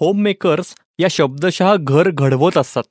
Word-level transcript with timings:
Homemakers 0.00 0.74
या 0.98 1.08
शब्दशः 1.10 1.76
घर 1.78 2.10
घडवत 2.10 2.58
असतात. 2.58 2.82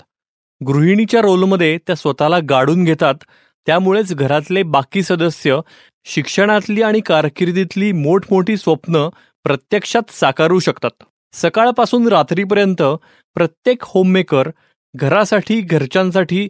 गृहिणीच्या 0.65 1.21
रोलमध्ये 1.21 1.77
त्या 1.77 1.95
स्वतःला 1.95 2.39
गाडून 2.49 2.83
घेतात 2.83 3.15
त्यामुळेच 3.65 4.13
घरातले 4.13 4.63
बाकी 4.63 5.03
सदस्य 5.03 5.59
शिक्षणातली 6.05 6.81
आणि 6.81 6.99
कारकिर्दीतली 6.99 7.91
मोठमोठी 7.91 8.57
स्वप्न 8.57 9.09
प्रत्यक्षात 9.43 10.11
साकारू 10.11 10.59
शकतात. 10.59 11.03
सकाळपासून 11.33 12.07
रात्रीपर्यंत 12.07 12.81
प्रत्येक 13.33 13.77
होममेकर 13.81 14.49
घरासाठी 14.95 15.61
घरच्यांसाठी 15.61 16.47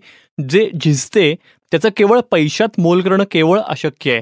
जे 0.50 0.70
झिजते 0.82 1.36
त्याचं 1.72 1.90
केवळ 1.98 2.20
पैशात 2.20 2.80
मोल 2.80 3.02
करणं 3.02 3.24
केवळ 3.32 3.60
अशक्य 3.60 4.12
आहे. 4.12 4.22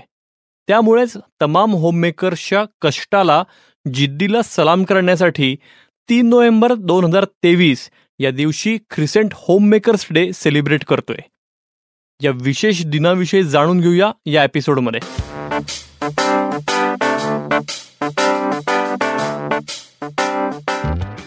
त्यामुळेच 0.68 1.18
तमाम 1.42 1.74
होममेकर्सच्या 1.74 2.66
कष्टाला 2.82 3.44
जिद्दीला 3.94 4.42
सलाम 4.42 4.84
करण्यासाठी 4.84 5.56
तीन 6.10 6.28
नोव्हेंबर 6.30 6.74
दोन 6.74 7.06
हजार 7.06 7.26
तेवीस 7.44 7.90
या 8.20 8.32
दिवशी 8.32 8.78
ख्रिसेंट 8.90 9.32
होममेकर्स 9.34 10.08
डे 10.12 10.32
सेलिब्रेट 10.34 10.84
करतोय. 10.84 11.18
या 12.24 12.32
विशेष 12.32 12.86
दिनाविषयी 12.86 13.44
जाणून 13.44 13.82
घेऊया 13.82 14.12
या 14.26 14.44
एपिसोडमध्ये 14.44 15.00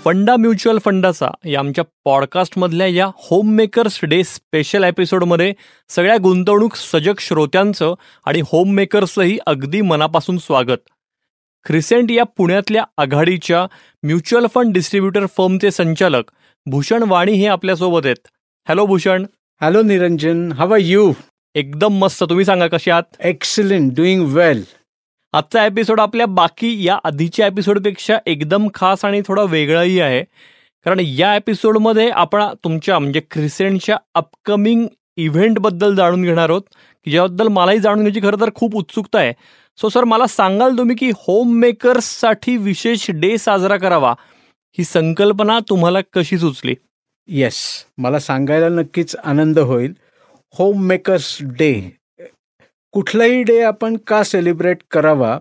फंडा 0.05 0.37
म्युच्युअल 0.37 0.79
फंडाचा 0.85 1.29
या 1.45 1.59
आमच्या 1.59 1.85
पॉडकास्टमधल्या 2.05 2.87
या 2.87 3.07
होम 3.07 3.51
मेकर्स 3.51 4.01
डे 4.03 4.25
स्पेशल 4.25 4.85
एपिसोडमध्ये 4.85 5.53
सगळ्या 5.89 6.17
गुंतवणूक 6.23 6.75
सजग 6.75 7.15
श्रोत्यांचं 7.21 7.95
आणि 8.27 8.41
होममेकर्सही 8.41 9.39
अगदी 9.47 9.81
मनापासून 9.81 10.39
स्वागत. 10.39 10.89
क्रिसेंट 11.65 12.11
या 12.11 12.25
पुण्यातल्या 12.25 12.85
आघाडीच्या 12.97 13.67
म्युच्युअल 14.03 14.47
फंड 14.55 14.73
डिस्ट्रीब्युटर 14.73 15.27
फर्मचे 15.27 15.71
संचालक 15.71 16.31
भूषण 16.67 17.03
वाणी 17.07 17.33
हे 17.33 17.47
आपल्यासोबत 17.47 18.07
आहेत. 18.07 18.29
Hello 18.69 18.87
Bhushan. 18.87 19.25
Hello 19.61 19.83
Niranjan. 19.83 20.53
How 20.53 20.77
you 20.81 21.13
एकदम 21.55 21.99
मस्त. 21.99 22.25
तुम्ही 22.25 22.45
सांगा 22.45 22.67
कशी 22.67 22.91
आहात? 22.91 23.03
एक्सलंट 23.21 23.95
डुईंग 23.95 24.27
वेल 24.27 24.65
आजचा 25.33 25.67
एपिसोड 25.67 26.01
आपल्या 26.01 26.27
बाकी 26.27 26.87
या 26.87 26.99
आधीच्या 27.05 27.47
एपिसोडपेक्षा 27.47 28.19
एकदम 28.27 28.69
खास 28.75 29.05
आणि 29.05 29.21
थोडा 29.27 29.43
वेगळाही 29.43 30.01
आहे. 30.01 30.23
कारण 30.85 31.01
या 31.01 31.37
एपिसोडमध्ये 31.37 32.09
आपण 32.11 32.43
तुमच्या 32.65 32.99
म्हणजे 32.99 33.21
क्रिसेंटच्या 33.31 33.97
अपकमिंग 34.15 34.87
इव्हेंटबद्दल 35.17 35.95
जाणून 35.95 36.23
घेणार 36.23 36.51
आहोत. 36.51 36.63
की 37.05 37.11
ज्याबद्दल 37.11 37.49
मलाही 37.49 37.79
जाणून 37.79 38.05
घ्यायची 38.05 38.21
खरं 38.21 38.41
तर 38.41 38.51
खूप 38.55 38.77
उत्सुकता 38.77 39.19
आहे. 39.19 39.33
सो 39.81 39.89
सर 39.89 40.05
मला 40.05 40.27
सांगाल 40.27 40.77
तुम्ही 40.79 40.97
की 40.97 41.11
होम 41.19 41.53
मेकर्ससाठी 41.59 42.57
विशेष 42.57 43.11
डे 43.11 43.37
साजरा 43.39 43.77
करावा. 43.77 44.15
ही 44.79 44.85
संकल्पना 44.85 45.59
तुम्हाला 45.69 46.01
कशी 46.13 46.39
सुचली? 46.39 46.75
येस 47.29 47.61
मला 47.99 48.19
सांगायला 48.19 48.69
नक्कीच 48.69 49.17
आनंद 49.25 49.59
होईल. 49.59 49.93
होम 50.55 50.83
मेकर्स 50.87 51.37
डे 51.59 51.73
कुठलाही 52.95 53.43
डे 53.43 53.61
आपण 53.63 53.97
का 54.07 54.23
सेलिब्रेट 54.25 54.79
करावा? 54.91 55.39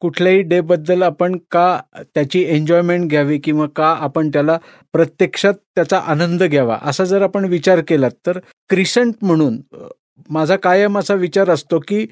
कुठल्याही 0.00 0.42
डेबद्दल 0.42 1.02
आपण 1.02 1.36
का 1.50 1.80
त्याची 2.14 2.44
एन्जॉयमेंट 2.48 3.08
घ्यावी 3.10 3.38
किंवा 3.38 3.66
का 3.76 3.94
आपण 4.00 4.28
त्याला 4.28 4.58
प्रत्यक्षात 4.92 5.54
त्याचा 5.74 5.98
आनंद 5.98 6.42
घ्यावा? 6.42 6.78
असा 6.82 7.04
जर 7.04 7.22
आपण 7.22 7.44
विचार 7.44 7.80
केला 7.88 8.08
तर 8.26 8.38
क्रिसंट 8.68 9.14
म्हणून 9.22 9.60
माझा 10.28 10.56
कायम 10.56 10.98
असा 10.98 11.14
विचार 11.14 11.50
असतो 11.50 11.78
की 11.88 12.06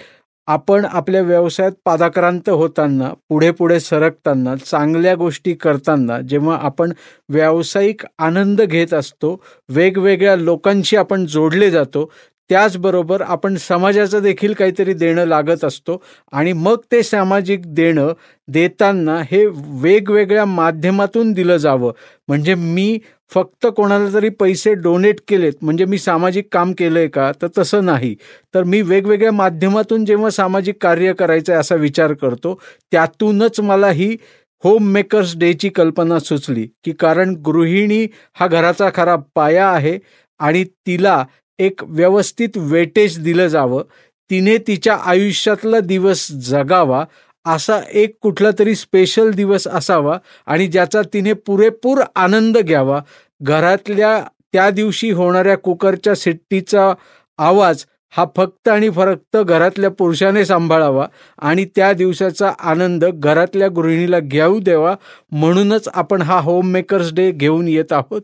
आपण 0.48 0.84
आपल्या 0.84 1.20
व्यवसायात 1.22 1.72
पादाक्रांत 1.84 2.48
होताना 2.48 3.08
पुढे 3.28 3.50
पुढे 3.50 3.80
सरकताना 3.80 4.55
चांगल्या 4.56 5.14
गोष्टी 5.14 5.55
करताना 5.55 6.20
जेव्हा 6.20 6.56
आपण 6.56 6.92
व्यावसायिक 7.28 8.03
आनंद 8.19 8.62
घेत 8.62 8.94
असतो 8.94 9.42
वेगवेगळ्या 9.69 10.36
लोकांशी 10.36 10.97
आपण 10.97 11.27
जोडले 11.27 11.70
जातो 11.70 12.11
त्याचबरोबर 12.50 13.20
आपण 13.20 13.56
समाजाचं 13.56 14.22
देखील 14.22 14.53
काहीतरी 14.53 14.93
देणं 14.93 15.25
लागत 15.25 15.65
असतो 15.65 16.03
आणि 16.32 16.53
मग 16.53 16.76
ते 16.93 17.03
सामाजिक 17.03 17.75
देणं 17.75 18.12
देताना 18.49 19.20
हे 19.31 19.47
वेगवेगळ्या 19.81 20.44
माध्यमातून 20.44 21.32
दिलं 21.32 21.56
जावं. 21.56 21.93
म्हणजे 22.28 22.54
मी 22.54 22.99
फक्त 23.31 23.66
कोणाला 23.76 24.06
जरी 24.06 24.28
पैसे 24.28 24.75
डोनेट 24.75 25.20
केलेत 25.28 25.53
म्हणजे 25.62 25.84
मी 25.84 25.98
सामाजिक 25.98 26.48
काम 26.53 26.72
केलंय 26.72 27.06
का 27.09 27.31
तर 27.42 27.47
तसं 27.59 27.84
नाही. 27.84 28.14
तर 28.54 28.62
मी 28.62 28.81
वेगवेगळ्या 28.82 29.32
माध्यमातून 29.32 30.04
जेव्हा 30.04 30.31
सामाजिक 30.31 30.76
कार्य 30.81 31.12
करायचं 31.12 31.53
आहे 31.53 31.60
असा 31.60 31.75
विचार 31.75 32.12
करतो 32.12 32.59
त्यातूनच 32.92 33.60
मला 33.60 33.91
ही 33.91 34.16
होम 34.64 34.87
मेकर्स 34.88 35.37
डेची 35.37 35.69
कल्पना 35.69 36.19
सुचली 36.19 36.66
की 36.84 36.92
कारण 36.92 37.34
गृहिणी 37.47 38.06
हा 38.34 38.47
घराचा 38.47 38.88
खरा 38.94 39.16
पाया 39.34 39.69
आहे 39.69 39.98
आणि 40.41 40.64
तिला 40.87 41.25
एक 41.58 41.84
व्यवस्थित 41.84 42.56
वेटेज 42.56 43.19
दिलं 43.19 43.47
जावं 43.47 43.82
तिने 44.31 44.56
तिच्या 44.58 44.94
आयुष्यातला 45.04 45.81
दिवस 45.81 46.26
जगावा 46.32 47.04
असा 47.46 47.80
एक 47.92 48.16
कुठला 48.22 48.50
तरी 48.58 48.74
स्पेशल 48.74 49.30
दिवस 49.30 49.66
असावा 49.68 50.18
आणि 50.46 50.66
ज्याचा 50.66 51.02
तिने 51.12 51.32
पुरेपूर 51.32 52.02
आनंद 52.16 52.58
घ्यावा. 52.58 53.00
घरातल्या 53.42 54.20
त्या 54.52 54.70
दिवशी 54.70 55.10
होणाऱ्या 55.10 55.56
कुकरच्या 55.58 56.14
सिट्टीचा 56.14 56.92
आवाज 57.38 57.84
हा 58.12 58.24
फक्त 58.36 58.68
आणि 58.68 58.90
फक्त 58.90 59.36
घरातल्या 59.36 59.90
पुरुषाने 59.90 60.44
सांभाळावा 60.44 61.06
आणि 61.38 61.64
त्या 61.76 61.92
दिवसाचा 61.92 62.52
आनंद 62.60 63.04
घरातल्या 63.04 63.68
गृहिणीला 63.68 64.18
घेऊ 64.18 64.58
द्यावा. 64.60 64.94
म्हणूनच 65.30 65.88
आपण 65.94 66.22
हा 66.22 66.38
होममेकर्स 66.40 67.12
डे 67.14 67.30
घेऊन 67.30 67.68
येत 67.68 67.92
आहोत. 67.92 68.22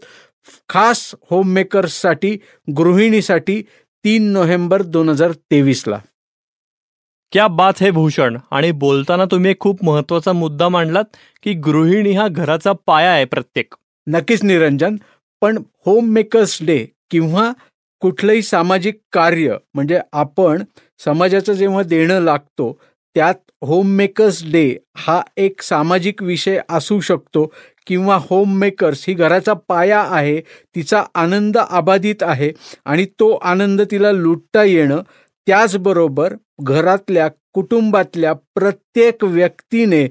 खास 0.69 1.15
होममेकर्ससाठी 1.31 2.37
गृहिणीसाठी 2.77 3.63
तीन 4.05 4.31
नोव्हेंबर 4.33 4.83
दोन 4.83 5.09
हजार 5.09 5.33
तेवीसला. 5.33 5.99
क्या 7.33 7.47
बात 7.49 7.81
हे 7.81 7.91
भूषण? 7.91 8.37
आणि 8.51 8.71
बोलताना 8.73 9.25
तुम्ही 9.25 9.51
एक 9.51 9.59
खूप 9.61 9.85
महत्त्वाचा 9.85 10.33
मुद्दा 10.33 10.69
मांडलात 10.69 11.05
की 11.43 11.53
गृहिणी 11.65 12.13
हा 12.13 12.27
घराचा 12.29 12.73
पाया 12.87 13.11
आहे 13.13 13.25
प्रत्येक. 13.25 13.75
नक्कीच 14.07 14.43
निरंजन 14.45 14.97
पण 15.43 15.59
होम 15.87 16.09
मेकर्स 16.13 16.59
डे 16.63 16.85
किंवा 17.11 17.51
कुठलंही 18.03 18.43
सामाजिक 18.43 18.99
कार्य 19.13 19.57
म्हणजे 19.75 19.99
आपण 20.13 20.63
समाजाचं 21.05 21.53
जेव्हा 21.53 21.83
देणं 21.83 22.21
लागतो 22.21 22.73
त्यात 23.17 23.35
होम 23.63 23.89
मेकर्स 23.97 24.43
डे 24.53 24.65
हा 24.97 25.21
एक 25.37 25.63
सामाजिक 25.63 26.23
विषय 26.23 26.61
असू 26.69 27.01
शकतो 27.01 27.45
किंवा 27.87 28.19
होम 28.31 28.57
मेकर्स 28.59 29.05
ही 29.09 29.15
घराचा 29.15 29.53
पाया 29.69 30.01
आहे 30.09 30.41
तिचा 30.75 31.03
आनंद 31.15 31.59
अबाधित 31.59 32.23
आहे 32.23 32.51
आणि 32.85 33.05
तो 33.21 33.31
आनंद 33.35 33.83
तिला 33.91 34.13
लुटता 34.13 34.65
येणं 34.65 35.03
त्याचबरोबर 35.47 36.35
घरातल्या 36.63 37.29
कुटुंबातल्या 37.53 38.33
प्रत्येक 38.33 39.25
व्यक्तीने 39.25 40.07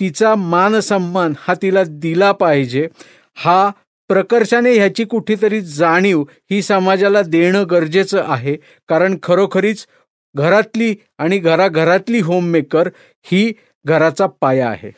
तिचा 0.00 0.34
मानसन्मान 0.34 1.34
हा 1.38 1.54
तिला 1.62 1.82
दिला 1.88 2.32
पाहिजे. 2.32 2.88
हा 3.34 3.70
प्रकर्षाने 4.08 4.72
ह्याची 4.72 5.04
कुठेतरी 5.04 5.60
जाणीव 5.60 6.22
ही 6.50 6.62
समाजाला 6.62 7.22
देणं 7.22 7.64
गरजेचं 7.70 8.22
आहे. 8.26 8.56
कारण 8.88 9.16
खरोखरीच 9.22 9.86
घरातली 10.34 10.94
आणि 11.18 11.38
घराघरातली 11.38 12.20
होममेकर 12.20 12.88
ही 13.22 13.52
घराचा 13.84 14.26
पाया 14.26 14.68
आहे. 14.70 14.90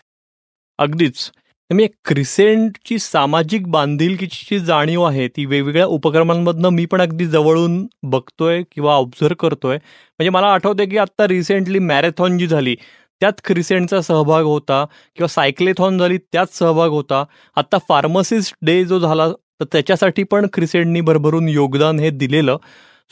अगदीच. 0.78 1.30
म्हणजे 1.70 1.86
क्रिसेंटची 2.04 2.98
सामाजिक 2.98 3.66
बांधिलकीची 3.70 4.46
जी 4.50 4.58
जाणीव 4.64 5.02
आहे 5.04 5.26
ती 5.28 5.44
वेगवेगळ्या 5.46 5.86
उपक्रमांमधनं 5.86 6.68
मी 6.68 6.84
पण 6.86 7.00
अगदी 7.00 7.26
जवळून 7.26 7.86
बघतोय 8.02 8.62
किंवा 8.72 8.94
ऑब्झर्व 8.94 9.34
करतोय. 9.40 9.76
म्हणजे 9.76 10.30
मला 10.30 10.46
आठवतंय 10.52 10.86
की 10.86 10.98
आत्ता 10.98 11.26
रिसेंटली 11.28 11.78
मॅरेथॉन 11.78 12.38
जी 12.38 12.46
झाली 12.46 12.74
त्यात 13.20 13.40
क्रिसेंटचा 13.44 14.00
सहभाग 14.02 14.44
होता 14.44 14.84
किंवा 15.16 15.28
सायक्लेथॉन 15.28 15.98
झाली 15.98 16.18
त्यात 16.32 16.54
सहभाग 16.54 16.90
होता. 16.90 17.24
आत्ता 17.56 17.78
फार्मसिस्ट 17.88 18.54
डे 18.62 18.84
जो 18.84 18.98
झाला 18.98 19.28
तर 19.60 19.64
त्याच्यासाठी 19.72 20.22
पण 20.22 20.46
क्रिसेंटनी 20.52 21.00
भरभरून 21.00 21.48
योगदान 21.48 21.98
हे 22.00 22.10
दिलेलं. 22.10 22.56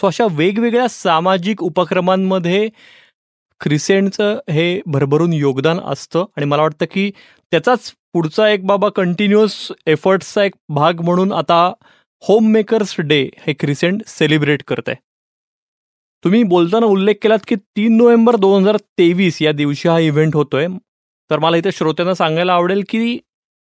सो 0.00 0.06
अशा 0.06 0.26
वेगवेगळ्या 0.30 0.88
सामाजिक 0.88 1.62
उपक्रमांमध्ये 1.62 2.68
क्रिसेंटचं 3.60 4.38
हे 4.50 4.80
भरभरून 4.86 5.32
योगदान 5.32 5.80
असतं 5.80 6.24
आणि 6.36 6.46
मला 6.46 6.62
वाटतं 6.62 6.86
की 6.92 7.10
त्याचाच 7.52 7.92
पुढचा 8.18 8.48
एक 8.48 8.66
बाबा 8.66 8.88
कंटिन्युअस 8.88 9.72
एफर्ट्सचा 9.86 10.44
एक 10.44 10.54
भाग 10.68 11.00
म्हणून 11.00 11.32
आता 11.32 11.72
होम 12.28 12.46
मेकर्स 12.46 12.94
डे 13.00 13.30
हे 13.38 13.52
क्रिसेंट 13.52 14.02
सेलिब्रेट 14.06 14.62
करत 14.62 14.88
आहे 14.88 14.96
तुम्ही 16.24 16.42
बोलताना 16.42 16.86
उल्लेख 16.86 17.14
केलात 17.22 17.38
की 17.48 17.56
तीन 17.56 17.96
नोव्हेंबर 17.96 18.36
दोन 18.36 18.62
हजार 18.62 18.76
तेवीस 18.76 19.42
या 19.42 19.52
दिवशी 19.52 19.88
हा 19.88 19.98
इव्हेंट 19.98 20.36
होतोय. 20.36 20.66
तर 21.30 21.38
मला 21.38 21.56
इथे 21.56 21.72
श्रोत्यांना 21.72 22.14
सांगायला 22.14 22.52
आवडेल 22.52 22.82
की 22.88 23.18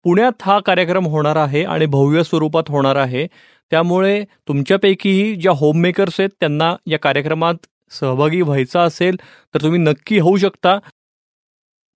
पुण्यात 0.03 0.41
हा 0.41 0.59
कार्यक्रम 0.59 1.05
होणार 1.05 1.35
आहे 1.35 1.63
आणि 1.63 1.85
भव्य 1.85 2.23
स्वरूपात 2.23 2.63
होणार 2.67 2.95
आहे. 2.95 3.27
त्यामुळे 3.71 4.23
तुमच्यापैकीही 4.47 5.35
ज्या 5.35 5.51
होममेकर्स 5.51 6.19
आहेत 6.19 6.29
त्यांना 6.39 6.75
या 6.87 6.99
कार्यक्रमात 6.99 7.65
सहभागी 7.91 8.41
व्हायचा 8.41 8.81
असेल 8.81 9.15
तर 9.53 9.61
तुम्ही 9.61 9.79
नक्की 9.79 10.19
होऊ 10.19 10.37
शकता. 10.37 10.77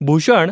भूषण 0.02 0.52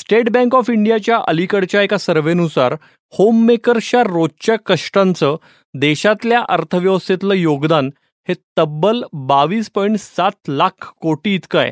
स्टेट 0.00 0.30
बँक 0.30 0.54
ऑफ 0.54 0.70
इंडियाच्या 0.70 1.18
अलीकडच्या 1.28 1.82
एका 1.82 1.98
सर्व्हेनुसार 1.98 2.74
होममेकर्सच्या 3.12 4.02
रोजच्या 4.02 4.56
कष्टांचं 4.66 5.36
देशातल्या 5.74 6.44
अर्थव्यवस्थेतलं 6.48 7.34
योगदान 7.34 7.90
हे 8.28 8.34
तब्बल 8.58 9.02
बावीस 9.12 9.70
पॉईंट 9.70 9.98
सात 9.98 10.30
लाख 10.48 10.92
कोटी 11.00 11.34
इतकं 11.34 11.58
आहे. 11.58 11.70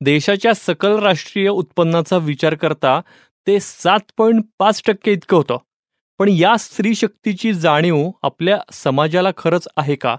देशाच्या 0.00 0.54
सकल 0.54 0.98
राष्ट्रीय 0.98 1.48
उत्पन्नाचा 1.48 2.16
विचार 2.16 2.54
करता 2.54 3.00
ते 3.46 3.60
सात 3.60 4.00
पॉईंट 4.16 4.44
पाच 4.58 4.82
टक्के 4.86 5.12
इतकं 5.12 5.36
होतं. 5.36 5.56
पण 6.18 6.28
या 6.28 6.56
स्त्री 6.56 6.94
शक्तीची 6.94 7.54
जाणीव 7.54 8.10
आपल्या 8.22 8.58
समाजाला 8.72 9.30
खरंच 9.36 9.68
आहे 9.76 9.96
का? 9.96 10.16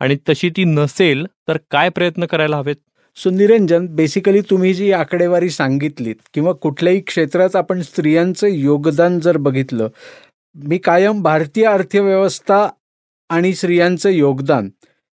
आणि 0.00 0.16
तशी 0.28 0.50
ती 0.50 0.64
नसेल 0.64 1.26
तर 1.48 1.58
काय 1.70 1.88
प्रयत्न 1.88 2.26
करायला 2.26 2.56
हवेत? 2.56 2.76
सो 3.18 3.30
निरंजन 3.30 3.86
बेसिकली 3.96 4.40
तुम्ही 4.40 4.72
जी 4.74 4.90
आकडेवारी 4.92 5.50
सांगितलीत 5.50 6.16
किंवा 6.34 6.52
कुठल्याही 6.52 7.00
क्षेत्रात 7.00 7.56
आपण 7.56 7.80
स्त्रियांचं 7.82 8.46
योगदान 8.46 9.18
जर 9.20 9.36
बघितलं 9.36 9.88
मी 10.56 10.78
कायम 10.78 11.22
भारतीय 11.22 11.64
अर्थव्यवस्था 11.64 12.66
आणि 13.30 13.52
स्त्रियांचं 13.54 14.10
योगदान 14.10 14.68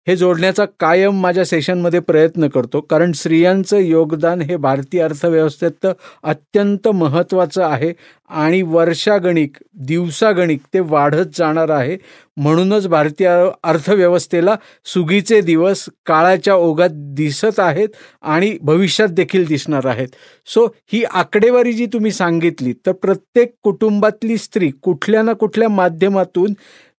हे 0.07 0.15
जोडण्याचा 0.17 0.65
कायम 0.81 1.21
माझ्या 1.23 1.45
सेशनमध्ये 1.45 1.99
प्रयत्न 2.01 2.47
करतो 2.49 2.81
कारण 2.81 3.13
स्त्रियांचं 3.13 3.79
योगदान 3.79 4.41
हे 4.41 4.57
भारतीय 4.57 5.01
अर्थव्यवस्थेत 5.03 5.87
अत्यंत 6.25 6.89
महत्त्वाचं 6.89 7.63
आहे 7.65 7.93
आणि 8.31 8.61
वर्षागणिक 8.63 9.57
दिवसागणिक 9.87 10.61
ते 10.75 10.81
वाढत 10.81 11.37
जाणार 11.39 11.71
आहे. 11.71 11.97
म्हणूनच 12.37 12.87
भारतीय 12.89 13.29
अर्थव्यवस्थेला 13.65 14.55
सुगीचे 14.87 15.41
दिवस 15.41 15.85
काळाच्या 16.07 16.55
ओघात 16.55 16.91
दिसत 17.17 17.61
आहेत 17.61 17.89
आणि 18.23 18.57
भविष्यात 18.63 19.09
देखील 19.09 19.45
दिसणार 19.47 19.87
आहेत. 19.87 20.09
सो 20.47 20.67
ही 20.93 21.03
आकडेवारी 21.05 21.73
जी 21.73 21.87
तुम्ही 21.93 22.13
सांगितली 22.13 22.73
तर 22.87 22.93
प्रत्येक 22.93 23.55
कुटुंबातली 23.65 24.39
स्त्री 24.39 24.71
कुठल्या 24.83 25.23
ना 25.23 25.33
कुठल्या 25.33 25.69
माध्यमातून 25.69 26.55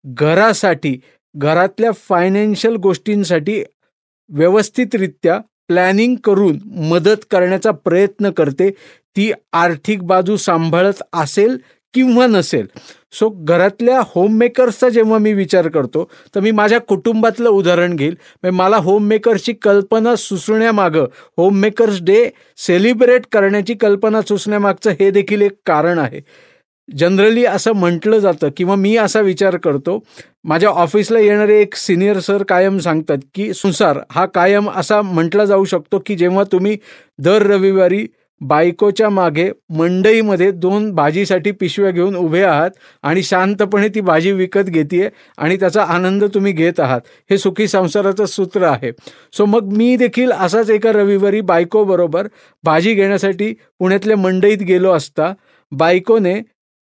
घरासाठी 0.06 0.98
घरातल्या 1.36 1.92
फायनान्शियल 1.92 2.76
गोष्टींसाठी 2.76 3.64
व्यवस्थितरित्या 4.30 5.40
प्लॅनिंग 5.68 6.16
करून 6.24 6.58
मदत 6.90 7.26
करण्याचा 7.32 7.72
प्रयत्न 7.72 8.30
करते 8.32 8.70
ती 9.16 9.32
आर्थिक 9.54 10.04
बाजू 10.04 10.36
सांभाळत 10.38 11.02
असेल 11.14 11.58
किंवा 11.94 12.26
नसेल. 12.28 12.68
सो 13.14 13.30
घरातल्या 13.30 14.00
होममेकर्सचा 14.06 14.90
जेव्हा 14.90 15.18
मी 15.18 15.34
विचार 15.34 15.68
करतो 15.68 16.10
तर 16.36 16.40
मी 16.40 16.52
माझ्या 16.52 16.80
कुटुंबातलं 16.80 17.50
उदाहरण 17.50 17.96
घेईल. 17.96 18.16
म्हणजे 18.44 18.58
मला 18.58 18.78
होममेकर्सची 18.78 19.54
कल्पना 19.54 20.16
सुचण्यामागं 20.16 21.06
होममेकर्स 21.38 22.02
डे 22.02 22.30
सेलिब्रेट 22.58 23.26
करण्याची 23.32 23.74
कल्पना 23.74 24.22
सुचण्यामागचं 24.22 24.92
हे 25.00 25.12
देखील 25.12 25.42
एक 25.42 25.58
कारण 25.66 26.00
आहे. 26.00 26.22
जनरली 26.90 27.46
असं 27.46 27.72
म्हटलं 27.72 28.20
जातं 28.20 28.50
किंवा 28.58 28.76
मी 28.76 28.96
असा 28.98 29.20
विचार 29.20 29.58
करतो 29.58 30.00
माझ्या 30.44 30.70
ऑफिसला 30.70 31.20
येणारे 31.20 31.62
एक 31.62 31.76
सिनियर 31.76 32.20
सर 32.20 32.44
कायम 32.44 32.78
सांगतात 32.78 33.18
की 33.34 33.54
संसार 33.54 34.00
हा 34.12 34.26
कायम 34.26 34.70
असा 34.70 35.02
म्हटला 35.02 35.46
जाऊ 35.46 35.66
शकतो 35.66 36.00
की 36.06 36.16
जेव्हा 36.16 36.44
तुम्ही 36.52 36.78
दर 37.20 37.42
रविवारी 37.42 38.06
बायकोच्या 38.42 39.10
मागे 39.10 39.50
मंडईमध्ये 39.70 40.50
दोन 40.52 40.90
भाजीसाठी 40.92 41.52
पिशव्या 41.52 41.92
घेऊन 41.92 42.16
उभे 42.16 42.42
आहात 42.44 42.72
आणि 43.04 43.24
शांतपणे 43.24 43.88
ती 43.88 44.02
भाजी 44.02 44.32
विकत 44.32 44.70
घेते 44.70 45.08
आणि 45.38 45.58
त्याचा 45.58 45.84
आनंद 45.84 46.24
तुम्ही 46.24 46.52
घेत 46.52 46.80
आहात. 46.80 47.02
हे 47.30 47.38
सुखी 47.38 47.68
संसाराचं 47.68 48.26
सूत्र 48.26 48.64
आहे. 48.64 48.92
सो 49.34 49.46
मग 49.46 49.72
मी 49.78 49.96
देखील 49.96 50.32
असाच 50.32 50.70
एका 50.70 50.92
रविवारी 50.92 51.42
बायकोबरोबर 51.42 52.28
भाजी 52.64 52.94
घेण्यासाठी 52.94 53.54
पुण्यातल्या 53.80 54.18
मंडईत 54.18 54.64
गेलो 54.64 54.92
असता 54.92 55.34
बायकोने 55.72 56.34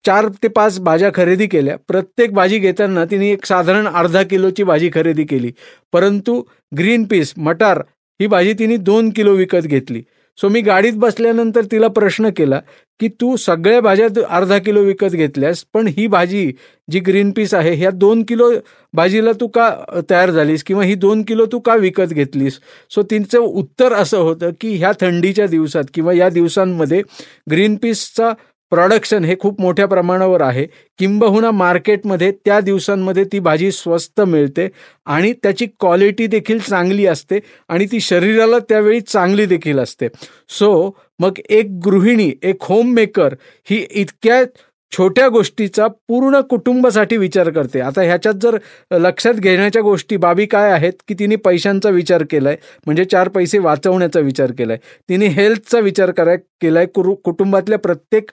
चार 0.06 0.28
ते 0.44 0.48
पाच 0.48 0.80
भाज्या 0.80 1.10
खरेदी 1.16 1.48
केल्या. 1.48 1.76
प्रत्येक 1.88 2.34
भाजी 2.34 2.60
घेताना 2.60 3.06
तिने 3.06 3.32
एक 3.32 3.46
साधारण 3.46 3.88
अर्धा 3.88 4.24
किलोची 4.24 4.64
भाजी 4.64 4.90
खरेदी 4.94 5.24
केली. 5.26 5.52
परंतु 5.94 6.42
ग्रीन 6.78 7.04
पीस 7.06 7.34
मटार 7.38 7.84
ही 8.20 8.28
भाजी 8.28 8.54
तिने 8.54 8.78
दोन 8.78 9.10
किलो 9.12 9.34
विकत 9.36 9.68
घेतली. 9.68 10.02
सो 10.38 10.50
मी 10.50 10.62
गाडीत 10.62 10.94
बसल्यानंतर 10.98 11.66
तिला 11.72 11.88
प्रश्न 11.88 12.30
केला 12.38 12.60
की 13.00 13.08
तू 13.22 13.36
सगळ्या 13.38 13.80
भाज्या 13.82 14.08
अर्धा 14.36 14.58
किलो 14.58 14.82
विकत 14.84 15.12
घेतल्यास 15.12 15.64
पण 15.74 15.88
ही 15.88 16.06
भाजी 16.08 16.52
जी 16.92 17.00
ग्रीन 17.00 17.32
पीस 17.32 17.54
आहे 17.54 17.74
ह्या 17.76 17.90
दोन 17.92 18.24
किलो 18.24 18.50
भाजीला 18.94 19.32
तू 19.40 19.48
का 19.48 19.70
तयार 20.10 20.32
झालीस? 20.32 20.64
किंवा 20.64 20.84
ही 20.84 20.96
दोन 20.96 21.24
किलो 21.24 21.46
तू 21.52 21.60
का 21.60 21.76
विकत 21.76 22.14
घेतलीस? 22.14 22.60
सो 22.90 23.04
तिचं 23.12 23.40
उत्तर 23.40 23.94
असं 23.94 24.18
होतं 24.18 24.52
की 24.62 24.76
ह्या 24.78 24.92
थंडीच्या 25.02 25.48
दिवसात 25.48 25.84
किंवा 25.94 26.14
या 26.14 26.30
दिवसांमध्ये 26.30 27.02
ग्रीन 27.52 27.76
पीसचा 27.76 28.32
प्रॉडक्शन 28.72 29.26
हे 29.26 29.36
खूप 29.40 29.62
मोठ्या 29.62 29.86
प्रमाणावर 29.86 30.42
आहे. 30.42 30.66
किंबहुना 31.00 31.52
मार्केटमध्ये 31.52 32.32
त्या 32.32 32.60
दिवसांमध्ये 32.60 33.24
ती 33.24 33.40
भाजी 33.40 33.72
स्वस्त 33.72 34.22
मिळते 34.22 34.68
आणि 35.06 35.34
त्याची 35.44 35.66
क्वालिटी 35.80 36.28
देखील 36.28 36.60
चांगली 36.60 37.06
असते 37.06 37.40
आणि 37.68 37.86
ती 37.86 38.00
शरीराला 38.00 38.60
त्यावेळी 38.60 39.02
चांगली 39.02 39.46
देखील 39.46 39.80
असते. 39.80 40.08
सो 40.50 40.98
मग 41.20 41.40
एक 41.50 41.70
गृहिणी 41.86 42.32
एक 42.44 42.58
होममेकर 42.62 43.34
ही 43.70 43.86
इतक्या 43.92 44.44
छोट्या 44.92 45.28
गोष्टीचा 45.30 45.88
पूर्ण 46.08 46.40
कुटुंबासाठी 46.50 47.18
विचार 47.18 47.50
करते. 47.50 47.80
आता 47.80 48.02
ह्याच्यात 48.02 48.34
जर 48.42 48.58
लक्षात 48.92 49.34
घेण्याच्या 49.34 49.82
गोष्टी 49.82 50.18
बाबी 50.18 50.46
काय 50.46 50.72
आहेत 50.72 50.94
की 51.08 51.14
तिने 51.20 51.36
पैशांचा 51.36 51.90
विचार 51.90 52.24
केलाय 52.30 52.58
म्हणजे 52.86 53.06
चार 53.06 53.30
पैसे 53.30 53.58
वाचवण्याचा 53.58 54.20
विचार 54.20 54.52
केलाय. 54.58 54.78
तिने 55.10 55.28
हेल्थचा 55.28 55.80
विचार 55.80 56.12
कराय 56.12 56.38
केलाय 56.62 56.86
कुटुंबातल्या 56.96 57.80
प्रत्येक 57.80 58.32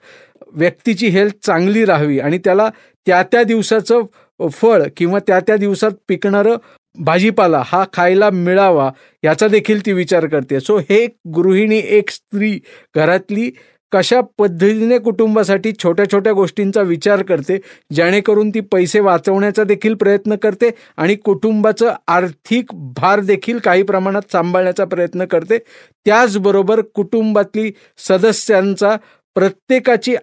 व्यक्तीची 0.53 1.07
हेल्थ 1.07 1.45
चांगली 1.45 1.85
राहावी 1.85 2.19
आणि 2.19 2.37
त्याला 2.37 2.69
त्या 3.07 3.21
त्या 3.31 3.43
दिवसाचं 3.43 4.49
फळ 4.51 4.83
किंवा 4.97 5.19
त्या 5.27 5.39
त्या 5.39 5.55
दिवसात 5.57 5.91
पिकणारं 6.07 6.55
भाजीपाला 6.95 7.61
हा 7.65 7.83
खायला 7.93 8.29
मिळावा 8.29 8.89
याचा 9.23 9.47
देखील 9.47 9.85
ती 9.85 9.93
विचार 9.93 10.25
करते. 10.27 10.59
सो 10.59 10.77
हे 10.89 11.05
गृहिणी 11.35 11.81
एक 11.85 12.09
स्त्री 12.09 12.59
घरातली 12.95 13.49
कशा 13.91 14.21
पद्धतीने 14.37 14.97
कुटुंबासाठी 14.97 15.71
छोट्या 15.83 16.05
छोट्या 16.11 16.33
गोष्टींचा 16.33 16.81
विचार 16.81 17.23
करते 17.23 17.57
जेणेकरून 17.93 18.49
ती 18.49 18.59
पैसे 18.59 18.99
वाचवण्याचा 18.99 19.63
देखील 19.63 19.93
प्रयत्न 19.93 20.35
करते 20.35 20.69
आणि 20.97 21.15
कुटुंबाचं 21.15 21.93
आर्थिक 22.07 22.73
भार 22.73 23.19
देखील 23.19 23.59
काही 23.59 23.83
प्रमाणात 23.83 24.31
सांभाळण्याचा 24.31 24.85
प्रयत्न 24.85 25.25
करते. 25.25 25.57
त्याचबरोबर 26.05 26.81
कुटुंबातली 26.81 27.71
सदस्यांचा 27.97 28.97
प्रत्येकाची 29.35 30.15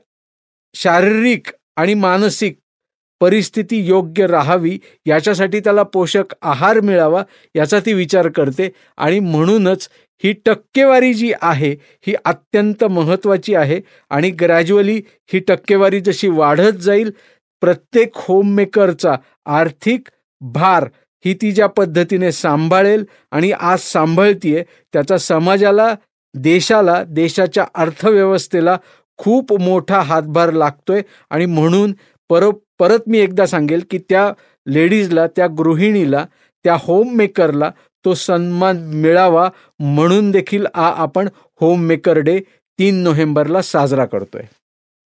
शारीरिक 0.74 1.46
आणि 1.76 1.94
मानसिक 1.94 2.58
परिस्थिती 3.20 3.76
योग्य 3.86 4.26
राहावी 4.26 4.78
याच्यासाठी 5.06 5.60
त्याला 5.60 5.82
पोषक 5.82 6.34
आहार 6.42 6.80
मिळावा 6.80 7.22
याचा 7.56 7.80
ती 7.80 7.92
विचार 7.92 8.28
करते. 8.28 8.68
आणि 8.96 9.20
म्हणूनच 9.20 9.88
ही 10.24 10.32
टक्केवारी 10.32 11.14
जी 11.14 11.32
आहे 11.42 11.70
ही 12.06 12.14
अत्यंत 12.24 12.84
महत्त्वाची 12.84 13.54
आहे. 13.54 13.80
आणि 14.10 14.30
ग्रॅज्युअली 14.30 15.02
ही 15.32 15.38
टक्केवारी 15.38 16.00
जशी 16.00 16.28
वाढत 16.28 16.76
जाईल 16.76 17.10
प्रत्येक 17.60 18.10
होममेकरचा 18.14 19.14
आर्थिक 19.46 20.08
भार 20.40 20.88
ही 21.24 21.34
ती 21.34 21.52
ज्या 21.52 21.66
पद्धतीने 21.66 22.32
सांभाळेल 22.32 23.04
आणि 23.30 23.52
आज 23.52 23.80
सांभाळतीये 23.80 24.64
त्याचा 24.92 25.16
समाजाला 25.18 25.94
देशाला 26.34 27.02
देशाच्या 27.08 27.66
अर्थव्यवस्थेला 27.74 28.76
खूप 29.16 29.60
मोठा 29.60 30.00
हातभार 30.00 30.50
लागतोय. 30.50 31.02
आणि 31.30 31.46
म्हणून 31.46 31.94
परोप 32.28 32.63
परत 32.80 33.08
मी 33.08 33.18
एकदा 33.18 33.46
सांगेल 33.46 33.82
की 33.90 33.98
त्या 33.98 34.32
लेडीजला 34.66 35.26
त्या 35.26 35.46
गृहिणीला 35.58 36.24
त्या 36.64 36.76
होम 36.80 37.14
मेकरला 37.16 37.70
तो 38.04 38.14
सन्मान 38.14 38.78
मिळावा 38.94 39.48
म्हणून 39.80 40.30
देखील 40.30 40.66
आ 40.74 40.90
आपण 41.02 41.28
होम 41.60 41.82
मेकर 41.86 42.18
डे 42.18 42.38
तीन 42.78 42.94
नोव्हेंबरला 43.02 43.62
साजरा 43.62 44.04
करतोय. 44.04 44.42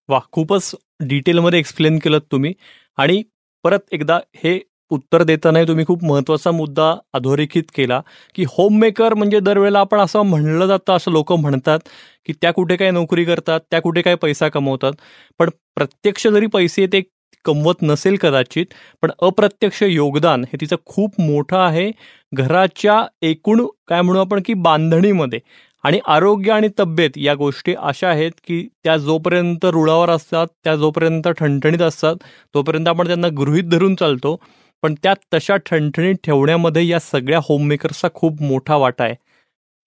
वा 0.09 0.19
खूपच 0.33 0.75
डिटेलमध्ये 1.09 1.59
एक्सप्लेन 1.59 1.99
केलं 1.99 2.19
तुम्ही. 2.33 2.53
आणि 2.99 3.23
परत 3.65 3.93
एकदा 3.93 4.19
हे 4.45 4.59
उत्तर 4.91 5.23
देताना 5.23 5.63
तुम्ही 5.65 5.85
खूप 5.87 6.05
महत्त्वाचा 6.05 6.51
मुद्दा 6.51 6.95
अधोरेखित 7.15 7.63
केला 7.75 8.01
की 8.35 8.45
होममेकर 8.49 9.15
म्हणजे 9.15 9.41
दरवेळेला 9.41 9.81
आपण 9.81 10.01
असं 10.01 10.23
म्हणलं 10.23 10.67
जातं 10.67 10.97
असं 10.97 11.11
लोक 11.13 11.33
म्हणतात 11.33 11.79
की 12.27 12.33
त्या 12.43 12.53
कुठे 12.53 12.77
काय 12.77 12.91
नोकरी 12.91 13.25
करतात 13.25 13.61
त्या 13.71 13.81
कुठे 13.83 14.03
काय 14.03 14.15
पैसा 14.23 14.49
कमवतात. 14.49 14.93
पण 15.41 15.51
प्रत्यक्ष 15.77 16.27
जरी 16.27 16.47
पैसे 16.53 16.87
ते 16.93 17.01
कमवत 17.45 17.83
नसेल 17.83 18.17
कदाचित 18.21 18.75
पण 19.03 19.11
अप्रत्यक्ष 19.23 19.83
योगदान 19.83 20.45
हे 20.45 20.57
तिचं 20.61 20.77
खूप 20.87 21.21
मोठं 21.21 21.59
आहे. 21.59 21.91
घराच्या 22.33 23.03
एकूण 23.23 23.65
काय 23.89 24.03
म्हणू 24.03 24.21
आपण 24.21 24.43
की 24.47 24.55
बांधणीमध्ये 24.55 25.41
आणि 25.85 25.99
आरोग्य 26.07 26.53
आणि 26.53 26.69
तब्येत 26.79 27.11
या 27.17 27.35
गोष्टी 27.35 27.75
अशा 27.75 28.09
आहेत 28.09 28.33
की 28.47 28.67
त्या 28.85 28.97
जोपर्यंत 28.97 29.65
रुळावर 29.65 30.11
असतात 30.11 30.47
त्या 30.65 30.75
जोपर्यंत 30.77 31.29
ठणठणीत 31.29 31.83
असतात 31.83 32.17
तोपर्यंत 32.55 32.89
आपण 32.89 33.07
त्यांना 33.07 33.29
गृहित 33.37 33.65
धरून 33.65 33.95
चालतो. 33.95 34.37
पण 34.83 34.95
त्या 35.03 35.15
तशा 35.35 35.57
ठणठणीत 35.57 36.15
ठेवण्यामध्ये 36.25 36.87
या 36.89 36.99
सगळ्या 37.01 37.39
होममेकर्सचा 37.43 38.09
खूप 38.15 38.43
मोठा 38.43 38.77
वाटा 38.77 39.05
आहे. 39.05 39.15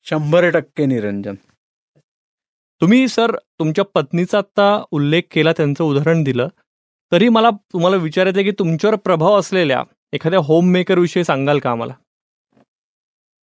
शंभर 0.08 0.50
टक्के 0.50 0.86
निरंजन. 0.86 1.36
तुम्ही 2.82 3.08
सर 3.08 3.36
तुमच्या 3.60 3.86
पत्नीचा 3.86 4.38
आता 4.38 4.84
उल्लेख 4.92 5.22
केला 5.32 5.52
त्यांचं 5.52 5.84
उदाहरण 5.84 6.24
दिलं. 6.24 6.48
तरी 7.12 7.30
मला 7.30 7.50
तुम्हाला 7.74 7.96
विचारायचं 7.96 8.40
आहे 8.40 8.44
की 8.44 8.52
तुमच्यावर 8.52 8.96
प्रभाव 8.96 9.40
असलेल्या 9.40 9.84
एखाद्या 10.14 10.40
होम 10.40 10.76
विषयी 10.98 11.24
सांगाल 11.24 11.60
का 11.60 11.72
आम्हाला? 11.72 11.94